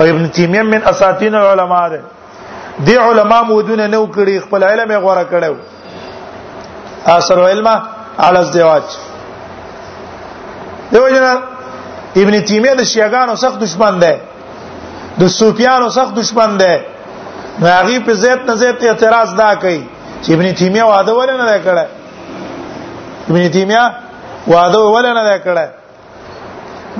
او 0.00 0.04
ابن 0.12 0.28
تیمیه 0.36 0.62
من 0.62 0.82
اساتین 0.92 1.34
العلماء 1.34 1.88
ده 1.88 2.00
دی 2.86 2.94
علما 3.06 3.38
مودونه 3.50 3.86
نو 3.94 4.02
کړي 4.16 4.36
خپل 4.44 4.62
علم 4.70 4.90
یې 4.94 5.02
غوړه 5.04 5.24
کړو 5.32 5.54
اثر 7.16 7.42
علم 7.50 7.66
علی 8.18 8.38
الزواج 8.44 8.82
دیو 10.92 11.08
جنا 11.08 11.32
ابن 12.16 12.40
تیمیه 12.48 12.74
د 12.74 12.82
شیعاګانو 12.82 13.34
سخت 13.44 13.58
دشمن 13.64 13.98
ده 13.98 14.20
د 15.20 15.26
صوفیانو 15.36 15.88
سخت 15.98 16.14
دشمن 16.20 16.56
ده 16.62 16.72
نو 17.58 17.66
هغه 17.74 18.00
په 18.08 18.12
زیات 18.22 18.40
نه 18.48 18.54
زیات 18.64 18.84
اعتراض 18.88 19.34
دا 19.44 19.52
کوي 19.60 19.84
چې 20.22 20.30
ابن 20.36 20.52
تیمیه 20.62 20.84
واده 20.94 21.12
ولنه 21.22 21.60
کړه 21.64 21.86
ابن 23.30 23.48
تیمیه 23.52 23.84
واده 24.48 24.78
ول 24.80 25.06
نه 25.14 25.22
دا 25.30 25.38
کړه 25.46 25.66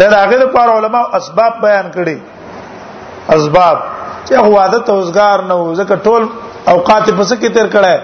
دا 0.00 0.06
د 0.12 0.18
هغه 0.22 0.36
لپاره 0.44 0.70
علما 0.78 1.00
اسباب 1.18 1.52
بیان 1.66 1.86
کړي 1.96 2.18
اسباب 3.36 3.76
چې 4.28 4.34
واده 4.56 4.80
توزګار 4.92 5.38
نه 5.48 5.54
و 5.60 5.74
ځکه 5.74 5.96
ټول 6.08 6.22
اوقات 6.74 7.10
په 7.18 7.24
سکه 7.30 7.48
تیر 7.56 7.68
کړه 7.72 8.00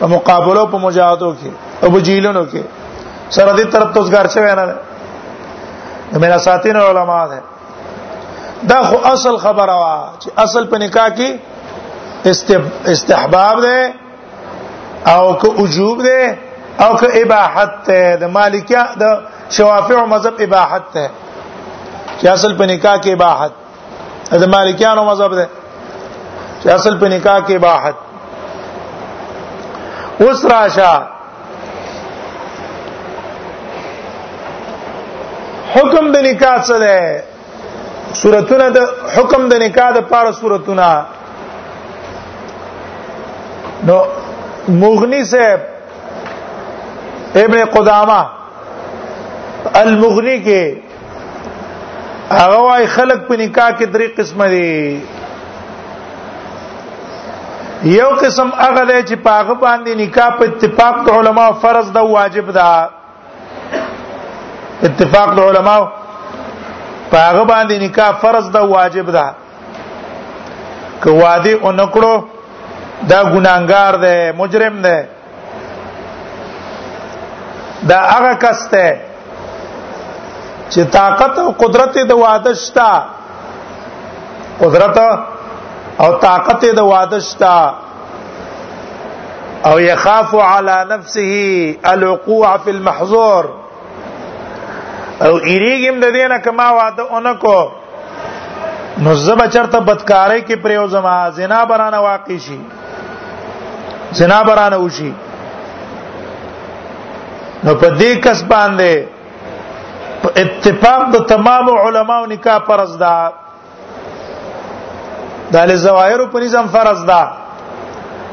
په 0.00 0.06
مقابلو 0.14 0.64
په 0.74 0.78
مجاهدو 0.86 1.32
کې 1.42 1.84
ابو 1.88 2.00
جیلونو 2.06 2.44
کې 2.46 2.62
سره 3.36 3.56
دې 3.56 3.66
طرف 3.76 3.92
توزګار 3.94 4.26
شوی 4.28 4.54
نه 4.60 4.64
ده 4.70 4.76
میرا 6.24 6.38
ساتین 6.46 6.76
علما 6.86 7.20
ده 7.26 7.42
دا 8.72 8.80
خو 8.88 8.96
اصل 9.12 9.36
خبره 9.44 9.72
وا 9.82 9.94
چې 10.20 10.28
اصل 10.46 10.66
په 10.72 10.78
نکاح 10.84 11.08
کې 11.08 11.30
استحباب 12.94 13.60
ده 13.60 13.92
او 15.16 15.34
که 15.40 15.48
وجوب 15.58 15.96
ده 16.04 16.20
او 16.80 16.96
که 16.96 17.08
اباحت 17.22 17.72
ته 17.86 18.00
د 18.20 18.24
مالکیه 18.36 18.82
د 19.00 19.02
شوافع 19.56 19.98
مذهب 20.14 20.34
اباحت 20.38 20.84
ته 20.94 21.10
چې 22.20 22.26
اصل 22.26 22.52
په 22.58 22.64
نکاح 22.72 22.96
کې 23.02 23.10
اباحت 23.12 23.52
د 24.32 24.44
مالکیانو 24.54 25.04
مذهب 25.10 25.32
ده 25.34 25.48
چې 26.62 26.66
اصل 26.68 26.98
په 26.98 27.06
نکاح 27.08 27.38
کې 27.46 27.52
اباحت 27.56 27.94
اوس 30.24 30.44
راشه 30.44 30.94
حکم 35.74 36.04
د 36.12 36.16
نکاح 36.28 36.56
څه 36.66 36.76
ده 36.84 37.22
سورتونه 38.12 38.68
د 38.70 38.78
حکم 39.16 39.48
د 39.48 39.54
نکاح 39.64 39.88
د 39.92 39.98
پاره 40.10 40.32
سورتونه 40.40 40.90
نو 43.86 43.98
مغنی 44.68 45.24
صاحب 45.32 45.75
ابن 47.44 47.60
قدامه 47.74 48.20
المغنی 49.82 50.36
کې 50.46 50.62
هغه 52.30 52.60
وايي 52.66 52.86
خلق 52.96 53.18
په 53.28 53.34
نکاح 53.44 53.68
کې 53.78 53.86
درې 53.94 54.06
قسمه 54.18 54.46
دي 54.54 54.76
یو 57.96 58.08
قسم 58.22 58.48
هغه 58.60 58.82
دی 58.90 58.98
چې 59.08 59.16
پاغه 59.26 59.54
باندې 59.64 59.90
نکاح 60.02 60.28
په 60.38 60.44
اتفاق 60.50 60.94
د 61.06 61.08
علما 61.16 61.46
فرض 61.64 61.86
ده 61.96 62.02
واجب 62.02 62.46
ده 62.58 62.70
اتفاق 64.88 65.28
د 65.36 65.38
علما 65.48 65.76
پاغه 67.10 67.44
باندې 67.44 67.76
نکاح 67.86 68.10
فرض 68.22 68.46
ده 68.56 68.62
واجب 68.76 69.06
ده 69.18 69.26
که 71.04 71.10
وادي 71.10 71.52
اونکړو 71.58 72.22
دا 73.08 73.22
ګناګار 73.32 73.94
دی 74.04 74.16
مجرم 74.38 74.82
دی 74.82 74.96
دا 77.82 78.00
هغه 78.00 78.34
کس 78.34 78.66
ته 78.70 79.00
چې 80.70 80.80
طاقت 80.92 81.38
او 81.38 81.50
قدرت 81.64 81.98
د 81.98 82.12
واده 82.12 82.54
شتا 82.60 82.92
قدرت 84.60 84.98
او 86.00 86.12
طاقت 86.22 86.64
د 86.78 86.78
واده 86.78 87.18
شتا 87.28 87.74
او 89.66 89.78
يخاف 89.78 90.34
على 90.34 90.86
نفسه 90.90 91.76
الوقوع 91.92 92.56
في 92.56 92.70
المحظور 92.70 93.50
او 95.22 95.38
ایریګم 95.38 96.04
د 96.04 96.12
دینه 96.18 96.38
کما 96.48 96.70
واده 96.70 97.02
اونکو 97.02 97.56
نو 99.04 99.14
زب 99.14 99.46
چرته 99.52 99.80
بدکارې 99.86 100.50
کې 100.50 100.56
پریو 100.62 100.86
زما 100.96 101.16
زنا 101.38 101.64
برانه 101.72 101.98
واقع 102.08 102.36
شي 102.48 102.58
زنا 104.20 104.42
برانه 104.42 104.76
وشي 104.84 105.12
نو 107.66 107.72
په 107.74 107.88
دې 108.00 108.14
کس 108.24 108.40
باندې 108.50 108.90
په 110.22 110.28
اتفاق 110.42 111.02
د 111.14 111.16
تمام 111.32 111.66
علماو 111.84 112.26
نکاح 112.32 112.58
فرض 112.68 112.92
ده 113.02 113.16
د 115.56 115.66
لزوایر 115.70 116.20
په 116.34 116.38
نظام 116.44 116.66
فرض 116.76 117.00
ده 117.10 117.22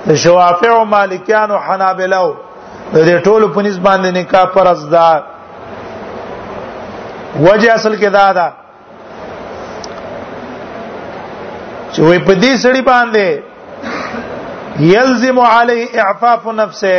د 0.06 0.10
شوافع 0.26 0.72
او 0.76 0.84
مالکیانو 0.94 1.58
حنابلو 1.68 2.30
د 2.94 2.98
دې 3.06 3.24
ټولو 3.30 3.46
په 3.58 3.62
نسبت 3.70 3.84
باندې 3.90 4.10
نکاح 4.22 4.46
فرض 4.56 4.82
ده 4.96 5.10
وجه 7.40 7.74
اصل 7.80 7.94
کې 7.96 8.10
دا 8.20 8.28
ده 8.40 8.48
چې 11.92 12.02
وې 12.02 12.18
په 12.26 12.34
دې 12.36 12.54
سړي 12.66 12.82
باندې 12.94 13.28
يلزم 14.96 15.38
عليه 15.48 15.86
اعفاف 16.04 16.42
نفسه 16.64 16.94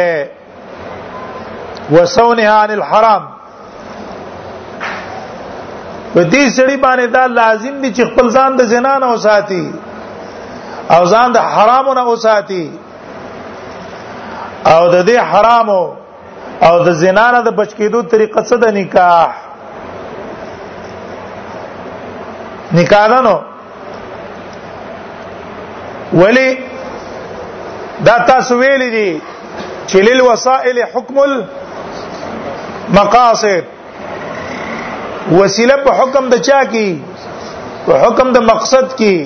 وسونه 1.91 2.49
عن 2.59 2.71
الحرام 2.79 3.23
په 6.15 6.23
دې 6.25 6.49
سړي 6.57 6.77
باندې 6.85 7.07
دا 7.17 7.27
لازم 7.41 7.75
دي 7.83 7.91
چې 7.95 8.09
خپل 8.13 8.29
ځان 8.37 8.57
د 8.59 8.63
زنا 8.73 8.95
نه 9.05 9.09
وساتي 9.15 9.65
او 10.97 11.01
ځان 11.13 11.33
د 11.37 11.41
حرامو 11.53 11.95
نه 12.01 12.05
وساتي 12.11 12.65
او 14.73 14.83
د 14.89 15.07
دې 15.07 15.19
حرامو 15.31 15.83
او 16.67 16.75
د 16.87 16.89
زنا 17.01 17.27
نه 17.31 17.41
د 17.47 17.57
بچ 17.59 17.71
کېدو 17.79 18.03
طریقه 18.13 18.43
څه 18.43 18.57
د 18.57 18.67
نکاح 18.67 19.31
نکاح 22.75 23.21
نو 23.29 23.37
ولی 26.23 26.49
دا 28.07 28.17
تاسو 28.31 28.57
ویلي 28.61 28.89
دي 28.97 29.11
چې 29.89 29.97
لیل 30.07 30.23
وسائل 30.23 30.79
حکم 30.95 31.19
مقاصد 32.93 33.63
وسیله 35.41 35.77
په 35.85 35.91
حکم 35.99 36.29
د 36.33 36.37
چا 36.47 36.61
کی 36.73 36.89
په 37.87 37.95
حکم 38.03 38.33
د 38.33 38.39
مقصد 38.51 38.87
کی 38.99 39.17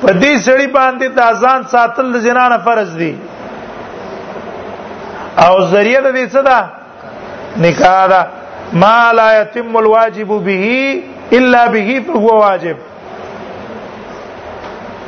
په 0.00 0.10
دې 0.12 0.34
سړي 0.46 0.66
باندې 0.76 1.06
د 1.16 1.20
اذان 1.32 1.60
ساتل 1.72 2.12
د 2.12 2.16
زنا 2.26 2.46
نه 2.52 2.58
فرض 2.66 2.90
دي 3.00 3.14
او 5.46 5.54
ذریعہ 5.72 6.00
د 6.06 6.08
دې 6.16 6.24
څه 6.32 6.40
ده 6.48 6.58
نکاح 7.64 8.02
ده 8.12 8.20
ما 8.82 9.12
لا 9.18 9.28
يتم 9.40 9.76
الواجب 9.82 10.30
به 10.46 10.64
الا 11.38 11.62
به 11.74 12.02
فهو 12.06 12.38
واجب 12.40 12.76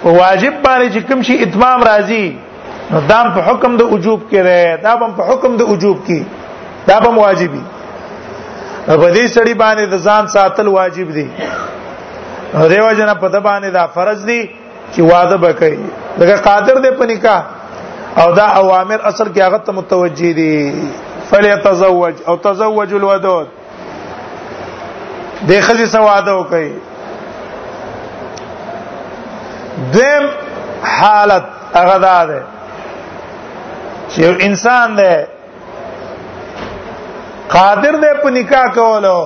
واجب 0.04 0.54
باندې 0.64 0.88
چې 0.94 1.00
کوم 1.08 1.22
شي 1.30 1.36
اتمام 1.44 1.84
راځي 1.84 2.26
نو 2.92 3.00
دام 3.10 3.32
په 3.34 3.40
حکم 3.48 3.76
د 3.82 3.92
وجوب 3.94 4.20
کې 4.30 4.40
ده 4.48 4.76
دا 4.82 4.96
په 5.18 5.22
حکم 5.32 5.56
د 5.56 5.62
وجوب 5.72 5.98
کې 6.06 6.18
دا 6.86 6.98
به 7.00 7.08
واجبي 7.08 7.62
په 8.86 9.10
دې 9.14 9.26
سړي 9.36 9.54
باندې 9.54 9.84
د 9.86 9.94
ځان 10.06 10.26
ساتل 10.28 10.68
واجب 10.68 11.10
دي 11.12 11.28
دیو 12.72 12.92
جن 12.96 13.14
په 13.20 13.28
د 13.28 13.36
باندې 13.46 13.70
دا 13.70 13.86
فرض 13.94 14.24
دي 14.26 14.42
چې 14.94 15.00
واده 15.00 15.36
وکړي 15.36 15.78
دغه 16.20 16.36
قادر 16.46 16.74
دی 16.84 16.90
په 16.90 17.04
نکاح 17.06 17.44
او 18.20 18.32
دا 18.32 18.46
اوامر 18.62 18.98
اصل 19.10 19.28
کې 19.34 19.40
هغه 19.42 19.58
ته 19.58 19.72
متوجي 19.72 20.32
دي 20.32 20.82
فليتزوج 21.30 22.14
او 22.28 22.36
تزوج 22.36 22.94
الودود 22.94 23.48
د 25.48 25.60
خزي 25.66 25.86
سواده 25.86 26.34
وکړي 26.38 26.70
دیم 29.94 30.26
حالت 30.96 31.44
هغه 31.74 31.98
ده 32.06 32.42
چې 34.10 34.44
انسان 34.48 34.96
ده 34.96 35.12
قادر 37.54 37.94
دی 38.02 38.10
په 38.22 38.28
نکاح 38.38 38.66
کولو 38.78 39.18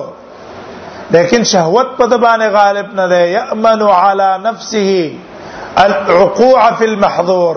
لیکن 1.15 1.41
شهوت 1.51 1.87
په 1.97 2.05
دبانې 2.13 2.47
غالب 2.55 2.87
نه 2.99 3.05
دی 3.13 3.23
یامن 3.35 3.81
علی 3.97 4.29
نفسه 4.47 4.89
العقوع 5.83 6.59
فی 6.79 6.85
المحظور 6.89 7.55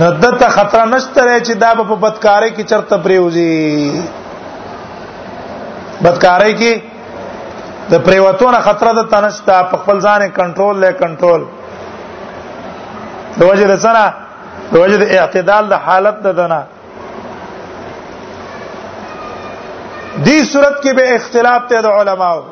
نو 0.00 0.06
دته 0.22 0.46
خطر 0.54 0.82
نشته 0.86 1.22
رې 1.26 1.36
چې 1.48 1.52
دا 1.52 1.74
په 1.82 1.94
بدکارۍ 2.06 2.50
کې 2.56 2.64
چرته 2.72 2.94
پریوځي 3.08 3.72
بدکارۍ 6.06 6.54
کې 6.62 6.72
د 7.94 7.96
پریوتونو 8.06 8.58
خطر 8.70 8.88
د 8.98 9.00
تنشت 9.14 9.40
په 9.50 9.76
خپل 9.84 9.96
ځان 10.08 10.22
کنټرول 10.40 10.76
لې 10.84 10.92
کنټرول 11.04 11.42
د 13.38 13.42
وجه 13.50 13.66
د 13.72 13.80
سره 13.84 14.04
د 14.72 14.74
وجه 14.82 14.96
د 15.02 15.04
اعتدال 15.18 15.62
د 15.72 15.74
حالت 15.86 16.16
د 16.26 16.28
دنا 16.40 16.62
دې 20.26 20.38
صورت 20.52 20.76
کې 20.82 20.92
به 20.98 21.06
اختلاف 21.16 21.62
ته 21.70 21.78
د 21.86 21.88
علماو 22.00 22.42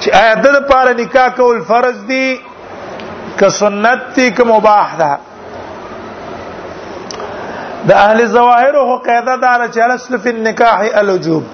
چې 0.00 0.08
آیا 0.22 0.34
د 0.44 0.46
لپاره 0.56 0.90
نکاح 1.02 1.28
کول 1.38 1.58
فرض 1.70 1.96
دي 2.10 2.40
که 3.38 3.48
سنت 3.60 4.00
دي 4.14 4.26
که 4.36 4.44
مباح 4.52 4.94
ده 5.02 5.10
د 7.88 7.90
اهل 8.06 8.26
زواهر 8.34 8.74
او 8.80 8.96
قاعده 8.96 9.36
دار 9.36 9.68
چې 9.74 9.78
اصل 9.98 10.18
فی 10.22 10.28
النکاح 10.34 10.78
الوجوب 11.02 11.44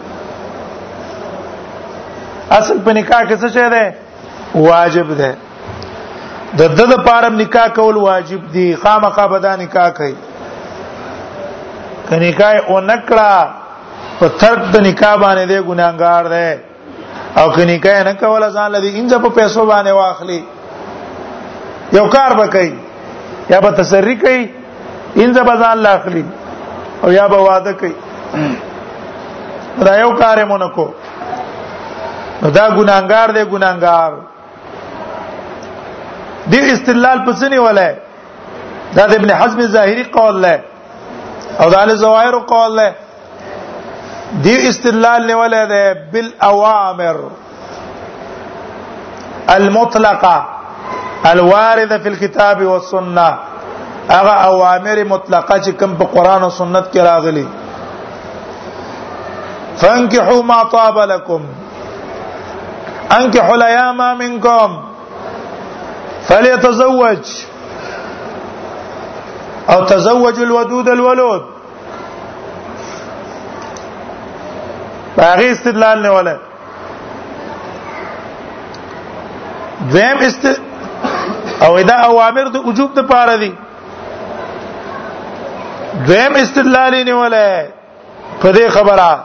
اصل 2.58 2.78
په 2.86 2.90
نکاح 3.00 3.20
کې 3.24 3.36
څه 3.42 3.48
شی 3.48 3.70
ده 3.70 3.96
واجب 4.68 5.08
ده 5.20 5.30
د 6.56 6.60
د 6.78 6.80
د 6.92 6.94
پارم 7.06 7.34
نکاح 7.42 7.68
کول 7.76 7.96
واجب 8.08 8.40
دي 8.54 8.66
خامخا 8.82 9.24
بدا 9.32 9.52
نکاح 9.62 9.88
کوي 9.98 10.14
کني 12.08 12.32
کای 12.40 12.56
او 12.68 12.80
نکړه 12.80 13.32
په 14.20 14.26
ترک 14.40 14.62
د 14.74 14.76
نکاح 14.86 15.14
باندې 15.22 15.44
دی 15.50 15.58
ګناګار 15.68 16.24
دی 16.34 16.50
او 17.40 17.46
کني 17.56 17.76
کای 17.84 17.98
نه 18.08 18.12
کول 18.22 18.42
ځان 18.56 18.70
لدی 18.76 18.90
انځ 19.00 19.12
په 19.24 19.28
پیسو 19.40 19.66
باندې 19.72 19.92
واخلي 20.02 20.40
یو 21.98 22.06
کار 22.16 22.30
وکړي 22.40 22.72
یا 23.52 23.60
به 23.66 23.70
تسری 23.82 24.14
کوي 24.24 24.40
انځ 25.16 25.36
به 25.50 25.54
ځان 25.64 25.78
لاخلي 25.88 26.24
او 27.02 27.10
یا 27.18 27.28
به 27.34 27.42
واده 27.50 27.72
کوي 27.82 27.94
دا 29.84 30.00
یو 30.00 30.10
کار 30.22 30.38
مونږ 30.48 30.74
کو 30.74 30.86
نو 32.42 32.50
دا 32.50 32.66
ګناګار 32.76 33.28
دی 33.38 33.44
ګناګار 33.54 34.12
دې 36.52 36.60
استدلال 36.74 37.18
په 37.26 37.32
ځنی 37.40 37.58
ولای 37.66 37.92
دا 38.96 39.04
د 39.10 39.12
ابن 39.20 39.30
حزم 39.40 39.60
ظاهری 39.74 40.04
قول 40.16 40.34
له 40.44 40.54
او 41.60 41.66
د 41.74 41.76
ال 41.82 41.90
زوایر 42.02 42.36
قول 42.52 42.70
له 42.78 42.88
دې 44.44 44.56
استدلال 44.70 45.20
نه 45.28 45.34
ولای 45.40 45.64
ده 45.72 45.82
بالاوامر 46.12 47.16
المطلقه 49.56 50.36
الوارده 51.32 51.96
في 52.02 52.08
الكتاب 52.12 52.58
والسنه 52.72 53.28
هغه 54.16 54.34
اوامر 54.50 54.98
مطلقه 55.14 55.54
چې 55.64 55.70
کوم 55.80 55.90
په 56.00 56.04
قران 56.14 56.42
او 56.42 56.50
سنت 56.60 56.84
کې 56.92 56.98
راغلي 57.08 57.46
فانكحوا 59.80 60.42
ما 60.50 60.60
طاب 60.76 60.96
لكم 61.12 61.40
انكحوا 63.18 63.54
الايام 63.56 64.00
منكم 64.22 64.70
فليتزوج 66.28 67.44
او 69.70 69.84
تزوج 69.84 70.40
الودود 70.40 70.88
الولود 70.88 71.44
هغه 75.18 75.52
استدلال 75.52 76.02
نه 76.02 76.10
ولا 76.12 76.38
ذم 79.92 80.18
است 80.18 80.48
او 81.62 81.80
دا 81.80 81.94
اوامر 81.96 82.44
د 82.48 82.56
وجوب 82.56 82.94
ته 82.94 83.02
پاره 83.02 83.36
دي 83.36 83.54
ذم 86.06 86.34
استدلال 86.34 87.04
نه 87.04 87.14
ولا 87.14 87.64
په 88.42 88.52
دې 88.52 88.68
خبره 88.68 89.24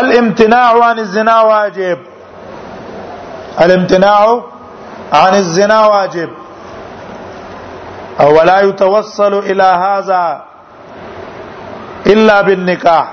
الامتناع 0.00 0.84
عن 0.84 0.98
الزنا 0.98 1.40
واجب 1.42 1.98
الامتناع 3.60 4.40
عن 5.12 5.34
الزنا 5.34 5.86
واجب 5.86 6.28
او 8.20 8.38
ولا 8.40 8.60
يتوصل 8.60 9.38
الى 9.38 9.62
هذا 9.62 10.42
الا 12.06 12.42
بالنکاح 12.42 13.06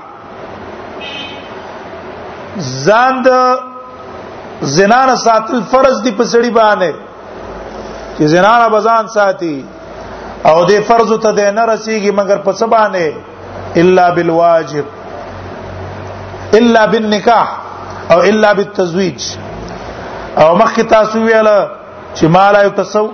زاند 2.58 3.56
زنا 4.62 5.06
نه 5.06 5.14
ساتل 5.14 5.62
فرض 5.72 6.02
دی 6.02 6.10
په 6.12 6.24
سړي 6.30 6.50
باندې 6.54 6.92
چې 8.18 8.24
زنا 8.24 8.58
نه 8.62 8.68
بزان 8.68 9.08
ساتي 9.08 9.64
او 10.46 10.66
دې 10.66 10.80
فرض 10.88 11.12
ته 11.22 11.32
دې 11.36 11.54
نه 11.54 11.76
رسیږي 11.76 12.10
مگر 12.10 12.36
په 12.38 12.52
سبانه 12.52 13.12
الا 13.76 14.10
بالواجب 14.10 14.84
الا 16.54 16.84
بالنکاح 16.86 17.56
او 18.10 18.20
الا 18.20 18.52
بالتزويج 18.52 19.24
او 20.38 20.54
مخکې 20.58 20.80
تاسو 20.88 21.20
ویل 21.24 21.48
چې 22.14 22.26
ما 22.34 22.50
لا 22.52 22.62
يتسو 22.62 23.06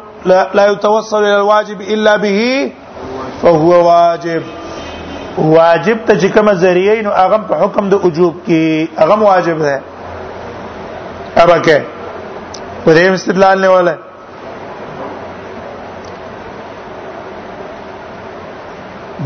لا 0.54 0.66
يتوصل 0.66 1.18
الى 1.22 1.34
الواجب 1.36 1.80
الا 1.80 2.16
به 2.16 2.72
فهو 3.42 3.84
واجب 3.86 4.42
واجب 5.38 5.98
ته 6.06 6.18
چې 6.18 6.32
کوم 6.34 6.52
ذریعہ 6.64 7.02
نو 7.02 7.10
هغه 7.16 7.36
په 7.48 7.58
حکم 7.64 7.88
د 7.88 7.94
وجوب 8.04 8.34
کې 8.46 8.86
هغه 8.98 9.22
واجب 9.22 9.62
ده 9.62 9.80
ابکه 11.36 11.82
په 12.84 12.94
دې 12.94 13.08
استدلال 13.08 13.60
نه 13.60 13.70
ولا 13.76 13.94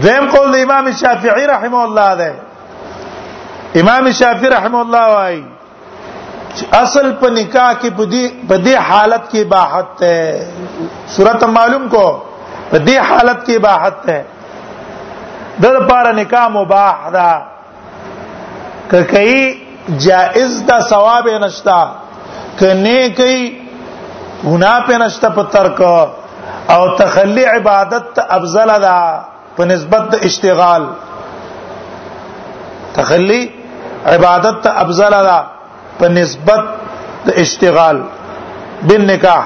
دیم 0.03 0.31
قول 0.33 0.53
د 0.57 0.63
امام 0.65 0.93
شافعي 1.05 1.47
رحمه 1.47 1.85
الله 1.85 2.15
ده 2.21 2.35
امام 3.85 4.13
شافعي 4.19 4.51
رحمه 4.57 4.81
الله 4.83 5.09
وايي 5.15 5.43
اصل 6.83 7.07
په 7.21 7.29
نکاح 7.39 7.71
کې 7.81 7.91
په 7.99 8.05
دې 8.13 8.25
په 8.49 8.57
دې 8.67 8.75
حالت 8.91 9.25
کې 9.33 9.43
باحت 9.55 9.89
ده 10.01 10.15
صورت 11.17 11.43
معلوم 11.57 11.89
کو 11.95 12.07
په 12.71 12.77
دې 12.87 12.99
حالت 13.11 13.41
کې 13.47 13.59
باحت 13.67 13.97
ده 14.09 14.19
د 15.65 15.77
لپاره 15.77 16.11
نکاح 16.21 16.47
مباح 16.57 16.97
ده 17.17 17.31
ککې 18.91 19.43
جائز 20.07 20.53
ده 20.73 20.77
ثواب 20.95 21.25
نشتا 21.45 21.81
کنه 22.61 23.05
کوي 23.21 23.43
ګنا 24.47 24.75
په 24.89 24.99
نشتا 25.05 25.29
په 25.39 25.43
ترک 25.57 25.81
او 26.75 26.83
تخلي 27.03 27.47
عبادت 27.53 28.19
افضل 28.39 28.71
ده 28.89 28.99
په 29.57 29.65
نسبت 29.75 30.03
د 30.17 30.27
اشتغال 30.31 30.83
تخلي 33.01 33.41
عبادت 34.13 34.67
افضل 34.85 35.15
ده 35.29 35.39
په 36.01 36.07
نسبت 36.19 36.63
د 37.27 37.39
اشتغال 37.45 37.97
بن 38.89 39.03
نکاح 39.11 39.45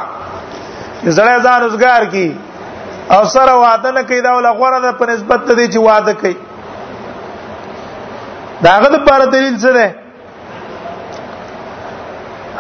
زړه 1.17 1.37
ځان 1.47 1.59
روزګار 1.65 2.03
کی 2.15 2.27
او 3.15 3.23
سره 3.35 3.55
واده 3.65 3.91
نه 3.97 4.03
کوي 4.11 4.21
دا 4.27 4.33
ول 4.37 4.49
غوړه 4.61 4.79
ده 4.85 4.91
په 5.01 5.05
نسبت 5.13 5.41
ته 5.49 5.53
دي 5.61 5.67
چې 5.73 5.79
واده 5.89 6.13
کوي 6.21 6.37
داغه 8.69 8.89
د 8.95 9.05
بار 9.09 9.23
دلیل 9.35 9.57
څه 9.63 9.71
ده 9.79 9.89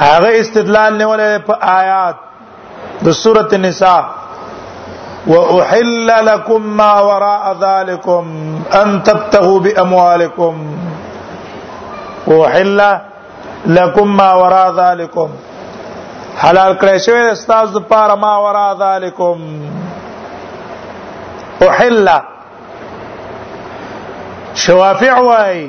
هغه 0.06 0.30
استدلال 0.42 0.92
نه 1.00 1.06
ولې 1.10 1.46
په 1.48 1.54
آیات 1.78 2.16
د 3.08 3.18
سوره 3.22 3.48
النساء 3.60 4.02
واحل 5.26 6.10
لكم 6.28 6.62
ما 6.78 6.90
وراء 7.10 7.44
ذلكم 7.64 8.26
ان 8.80 8.98
تبتغوا 9.08 9.58
باموالكم 9.60 10.56
وحل 12.26 12.80
لکم 13.66 14.08
ما 14.16 14.32
ورا 14.36 14.68
ذالکم 14.76 15.30
حلال 16.42 16.74
کړی 16.80 16.98
شوی 17.04 17.28
استاد 17.30 17.66
د 17.74 17.78
پاره 17.88 18.14
ما 18.24 18.32
ورا 18.46 18.66
ذالکم 18.78 19.40
احل 21.68 22.08
شوافع 24.64 25.14
وای 25.20 25.62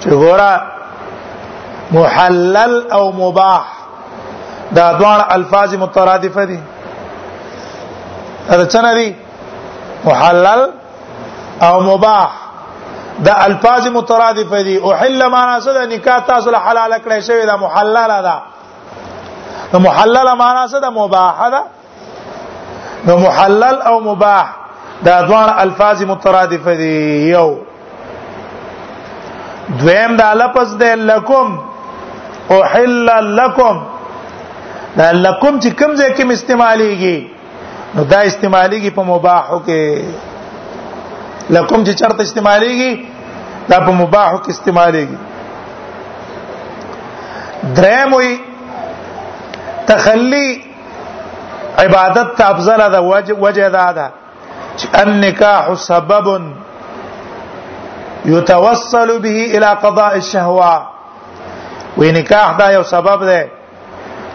چې 0.00 0.08
ګوره 0.08 0.62
محلل 1.96 2.76
او 2.98 3.00
مباح 3.22 3.72
دا 4.78 4.92
دوه 4.98 5.32
الفاظ 5.36 5.74
مترادفه 5.84 6.44
دي 6.50 6.58
دا 8.50 8.68
څنګه 8.68 8.94
دي 8.94 9.14
محلل 10.04 10.62
او 11.68 11.80
مباح 11.88 12.39
دا 13.24 13.46
الفاظ 13.46 13.86
مترادف 13.88 14.54
دي 14.54 14.80
احل 14.92 15.28
معنا 15.30 15.60
څه 15.60 15.68
ده 15.72 15.84
نکاح 15.86 16.18
تاسو 16.26 16.50
له 16.50 16.58
حلال 16.66 16.92
کړی 17.04 17.20
شوی 17.26 17.46
دا 17.46 17.56
محلل 17.56 18.12
ده 18.26 18.36
نو 19.72 19.78
محلل 19.86 20.28
معنا 20.42 20.62
څه 20.72 20.78
ده 20.84 20.90
مباح 20.90 21.48
ده 21.48 21.64
نو 23.06 23.16
محلل 23.24 23.76
او 23.90 24.00
مباح 24.06 24.46
دا 25.08 25.20
دوه 25.22 25.62
الفاظ 25.62 26.02
مترادف 26.12 26.68
دي 26.80 26.94
یو 27.32 27.48
دویم 29.80 30.16
دا 30.16 30.34
لفظ 30.34 30.74
ده 30.84 30.94
لکم 30.94 31.58
احل 32.60 33.08
لکم 33.42 33.80
دا 34.96 35.10
لکم 35.12 35.60
چې 35.60 35.66
کوم 35.66 35.96
ځای 35.96 36.10
کې 36.16 36.20
استعماليږي 36.20 37.22
نو 37.94 38.02
دا 38.04 38.22
استعماليږي 38.24 38.90
په 38.96 39.02
مباحو 39.12 39.60
کې 39.66 40.02
لکم 41.54 41.84
چې 41.84 41.88
چرته 41.94 42.22
استعماليږي 42.24 42.92
دا 43.68 43.78
په 43.86 43.90
مباح 44.00 44.32
کې 44.42 44.50
استعمالېږي 44.50 45.18
دریم 47.76 48.12
وي 48.14 48.40
تخلي 49.86 50.48
عبادت 51.78 52.34
ته 52.38 52.50
افضل 52.50 52.90
ده 52.92 53.00
وجه 53.38 53.68
ده 53.76 53.92
ده 53.92 54.10
چې 54.78 54.86
النکاح 55.02 55.74
سبب 55.74 56.26
يتوصل 58.24 59.18
به 59.18 59.58
الى 59.58 59.70
قضاء 59.84 60.12
الشهوه 60.16 60.82
ونکاح 61.98 62.56
دا 62.58 62.70
یو 62.72 62.82
سبب 62.82 63.24
ده 63.30 63.46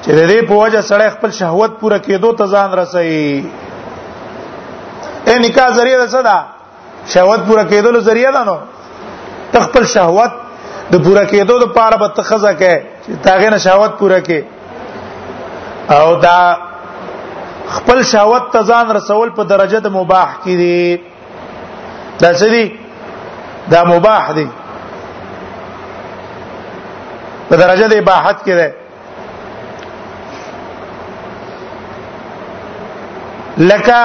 چې 0.03 0.09
د 0.09 0.29
دې 0.29 0.47
په 0.49 0.53
وجه 0.53 0.81
سره 0.81 1.09
خپل 1.09 1.31
شهوت 1.39 1.71
پوره 1.79 1.99
کېدو 2.01 2.35
ته 2.41 2.45
ځان 2.47 2.73
رسي 2.73 3.49
اے 5.27 5.35
نکاح 5.47 5.69
ذریعہ 5.75 5.97
ده 5.99 6.07
څه 6.07 6.23
ده 6.23 6.43
شهوت 7.13 7.39
پوره 7.47 7.63
کېدلو 7.69 7.99
ذریعہ 7.99 8.31
ده 8.31 8.43
نو 8.49 8.57
تخپل 9.55 9.83
شهوت 9.95 10.31
د 10.93 10.95
پوره 11.05 11.23
کېدو 11.31 11.55
لپاره 11.63 11.95
به 12.03 12.07
تخزه 12.19 12.51
کې 12.61 12.73
چې 13.05 13.11
تاغه 13.27 13.47
نه 13.53 13.59
شهوت 13.65 13.91
پوره 14.01 14.19
کې 14.27 14.39
او 15.97 16.05
دا 16.25 16.39
خپل 17.75 17.97
شهوت 18.11 18.43
ته 18.55 18.59
ځان 18.71 18.85
رسول 18.97 19.29
په 19.39 19.43
درجه 19.53 19.79
د 19.87 19.89
مباح 19.97 20.29
کې 20.45 20.53
دي 20.61 20.81
دا 22.21 22.29
څه 22.39 22.47
دي 22.55 22.65
دا 23.73 23.81
مباح 23.91 24.23
دي 24.39 24.47
په 27.49 27.55
درجه 27.63 27.85
د 27.89 27.93
اباحت 28.03 28.37
کې 28.45 28.55
ده 28.61 28.69
لکه 33.73 33.99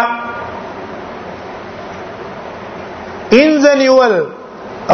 انزل 3.38 3.80
ول 3.88 4.14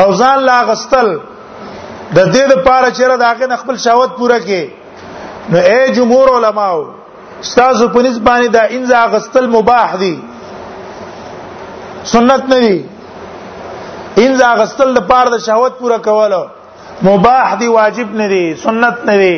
او 0.00 0.08
ځان 0.20 0.38
لا 0.50 0.58
غستل 0.70 1.08
د 2.16 2.18
دې 2.34 2.44
لپاره 2.52 2.88
چې 2.96 3.02
را 3.10 3.16
داغه 3.24 3.56
خپل 3.62 3.76
شاوت 3.86 4.10
پوره 4.18 4.38
کړي 4.44 4.64
نو 5.52 5.58
اے 5.70 5.80
جمهور 5.96 6.26
علماو 6.38 6.78
استاذ 7.44 7.78
په 7.94 8.00
نسبانه 8.06 8.48
دا 8.56 8.62
انزا 8.76 9.00
غستل 9.14 9.46
مباح 9.56 9.96
دي 10.02 10.14
سنت 12.12 12.42
نه 12.52 12.58
دي 12.64 12.76
انزا 14.24 14.48
غستل 14.60 14.94
د 14.98 15.06
پاره 15.10 15.30
د 15.36 15.44
شهوت 15.46 15.74
پوره 15.80 15.98
کولو 16.08 16.44
مباح 17.10 17.54
دي 17.60 17.68
واجب 17.78 18.14
نه 18.22 18.26
دي 18.34 18.44
سنت 18.66 18.96
نه 19.10 19.16
دي 19.22 19.34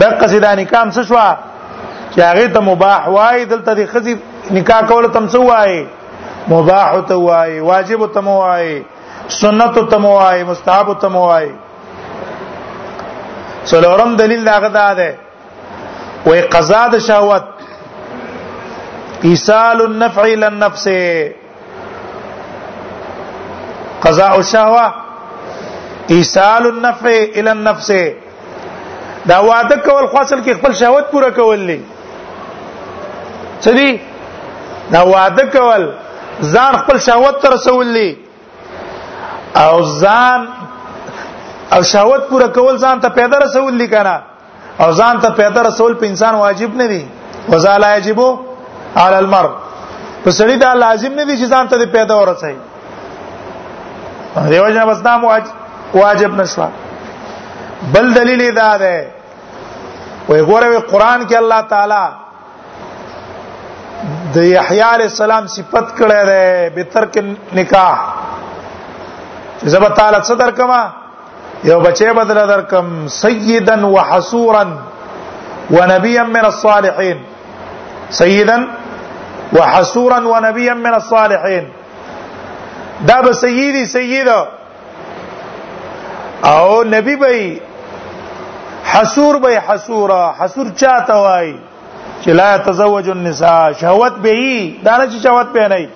د 0.00 0.18
قصیدا 0.20 0.54
نکام 0.62 0.88
څه 0.90 1.02
شو 1.08 1.18
چې 2.12 2.20
هغه 2.30 2.46
ته 2.54 2.60
مباح 2.68 3.08
وای 3.16 3.44
دلته 3.54 3.72
د 3.80 3.92
خزي 3.94 4.14
نکاح 4.58 4.80
کول 4.92 5.04
تم 5.16 5.26
څه 5.28 5.38
وای 5.50 5.86
مباح 6.54 6.88
ته 7.10 7.14
وای 7.26 7.60
واجب 7.72 8.02
ته 8.14 8.20
وای 8.38 8.72
سنت 9.28 9.78
تموای 9.90 10.44
مستحب 10.44 10.92
تموای 11.00 11.48
څلورم 13.64 14.16
دلیل 14.16 14.44
داغه 14.44 14.68
دا 14.68 14.94
ده 14.94 15.14
وې 16.26 16.40
قضا 16.52 16.86
د 16.92 16.98
شهوت 17.08 17.44
ایصال 19.24 19.80
النفع 19.82 20.22
الى 20.22 20.46
النفس 20.46 20.88
قضاء 24.04 24.38
الشهوه 24.38 24.94
ایصال 26.10 26.66
النفع 26.66 27.10
الى 27.34 27.50
النفس 27.50 27.90
دا 29.26 29.38
وعده 29.44 29.76
کول 29.76 30.06
خاصل 30.14 30.40
کې 30.44 30.52
خپل 30.60 30.72
شهوت 30.82 31.10
پوره 31.10 31.30
کول 31.40 31.66
دي 31.66 31.80
څه 33.60 33.68
دي 33.68 34.00
دا 34.92 35.02
وعده 35.12 35.46
کول 35.58 35.86
ځان 36.42 36.76
خپل 36.82 36.98
شهوت 37.08 37.42
تر 37.42 37.50
رسول 37.54 37.94
دي 37.94 38.08
او 39.56 39.80
ځان 40.02 40.40
او 41.74 41.82
شهوت 41.92 42.22
پوره 42.30 42.46
کول 42.58 42.76
ځان 42.84 43.00
ته 43.06 43.08
پیدا 43.20 43.38
رسول 43.42 43.72
لیکنه 43.82 44.14
او 44.82 44.90
ځان 44.92 45.20
ته 45.24 45.30
پیدا 45.40 45.62
رسول 45.68 45.94
په 46.02 46.06
انسان 46.12 46.34
واجب 46.42 46.74
نه 46.82 46.86
دی 46.92 47.02
وزا 47.52 47.76
لا 47.84 47.94
یجب 47.96 48.18
علی 49.04 49.14
المرء 49.22 49.52
په 50.24 50.30
سړی 50.30 50.56
دا 50.64 50.72
لازم 50.84 51.14
نه 51.20 51.24
دی 51.24 51.36
چې 51.36 51.46
ځان 51.56 51.68
ته 51.68 51.86
پیدا 51.96 52.16
ورسای 52.20 52.54
دیو 54.50 54.68
جنا 54.70 54.84
بس 54.86 55.02
نام 55.04 55.24
واجب 55.94 56.34
نشوا 56.40 56.68
بل 57.92 58.12
دلیل 58.14 58.42
دا 58.56 58.70
ده 58.78 59.06
وای 60.28 60.46
ګوره 60.46 60.82
قرآن 60.90 61.28
کې 61.28 61.36
الله 61.42 61.60
تعالی 61.74 62.02
د 64.34 64.44
یحیی 64.48 64.80
علی 64.94 65.02
السلام 65.10 65.46
صفت 65.58 65.94
کړه 65.98 66.24
ده 66.28 66.70
به 66.74 66.82
ترک 66.96 67.18
نکاح 67.62 68.19
زب 69.64 69.88
تعالی 69.94 70.16
صدر 70.24 70.50
کما 70.50 70.90
یو 71.64 71.80
بچی 71.80 72.04
بدل 72.16 72.46
درکم 72.48 73.06
سیدا 73.08 73.86
وحسورا 73.88 74.66
ونبيا 75.70 76.22
من 76.24 76.44
الصالحين 76.44 77.20
سيدا 78.10 78.66
وحسورا 79.52 80.18
ونبيا 80.20 80.74
من 80.74 80.94
الصالحين 80.94 81.66
دا 83.06 83.22
به 83.22 83.32
سیدی 83.32 83.84
سید 83.86 84.28
او 86.44 86.84
نبی 86.84 87.16
به 87.16 87.60
حسور 88.84 89.38
به 89.38 89.60
حسورا 89.68 90.34
حسور 90.38 90.70
چاته 90.76 91.12
وای 91.14 91.54
چې 92.24 92.28
لا 92.28 92.58
تزوج 92.58 93.08
النساء 93.08 93.72
شهوت 93.72 94.12
به 94.12 94.72
دا 94.84 94.96
نه 94.96 95.06
چې 95.06 95.22
شهوت 95.22 95.46
به 95.52 95.68
نه 95.68 95.88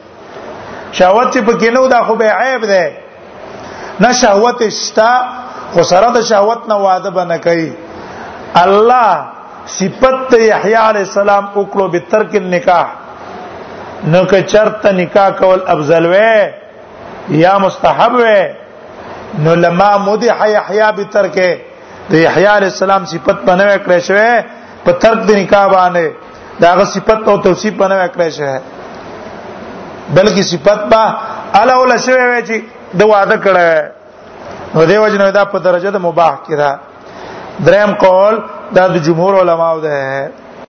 شهوت 0.93 1.39
په 1.39 1.53
کینو 1.57 1.89
دا 1.89 2.05
خو 2.05 2.15
به 2.15 2.31
عیب 2.33 2.61
ده 2.67 2.93
نه 4.01 4.13
شهوت 4.13 4.69
شتا 4.69 5.11
خو 5.73 5.83
سره 5.91 6.11
د 6.17 6.21
شهوت 6.31 6.61
نه 6.69 6.75
واده 6.87 7.11
بنه 7.19 7.39
کوي 7.47 7.73
الله 8.55 9.25
صفت 9.79 10.33
یحیی 10.51 10.75
علی 10.89 10.99
السلام 11.09 11.45
وکړو 11.55 11.89
به 11.93 11.99
ترک 12.11 12.35
النکاح 12.41 12.87
نو 14.15 14.25
که 14.27 14.43
چرته 14.43 14.93
نکاح 14.99 15.31
کول 15.39 15.61
افضل 15.75 16.07
وې 16.13 16.51
یا 17.45 17.55
مستحب 17.59 18.13
وې 18.19 18.43
نو 19.47 19.55
لما 19.61 19.97
مدح 20.09 20.45
یحیی 20.57 20.91
به 20.97 21.05
ترکه 21.05 21.61
د 22.11 22.15
یحیی 22.27 22.45
علی 22.57 22.67
السلام 22.73 23.05
صفت 23.15 23.39
بنو 23.51 23.71
کړی 23.85 24.05
شوې 24.05 24.45
په 24.85 24.93
ترک 25.07 25.21
د 25.31 25.43
نکاح 25.43 25.67
باندې 25.73 26.07
داغه 26.61 26.85
صفت 26.95 27.29
او 27.29 27.37
توصیف 27.49 27.75
بنو 27.85 28.05
کړی 28.09 28.31
شوې 28.37 28.61
بلکې 30.15 30.43
صفت 30.53 30.87
با 30.95 31.05
الا 31.63 31.81
ولا 31.81 31.97
شوې 31.97 32.21
وې 32.35 32.43
چې 32.49 32.61
د 32.99 33.03
واده 33.13 33.37
کړه 33.45 33.71
نو 34.75 34.83
دیو 34.91 35.05
جنو 35.13 35.27
دا 35.39 35.43
په 35.53 35.59
درجه 35.67 35.91
د 35.93 35.99
مباح 36.07 36.35
کې 36.45 36.55
ده 36.61 36.71
دریم 37.67 37.91
قول 38.05 38.35
دا 38.77 38.85
د 38.95 38.97
جمهور 39.07 39.33
علماو 39.43 39.77
ده 39.85 39.95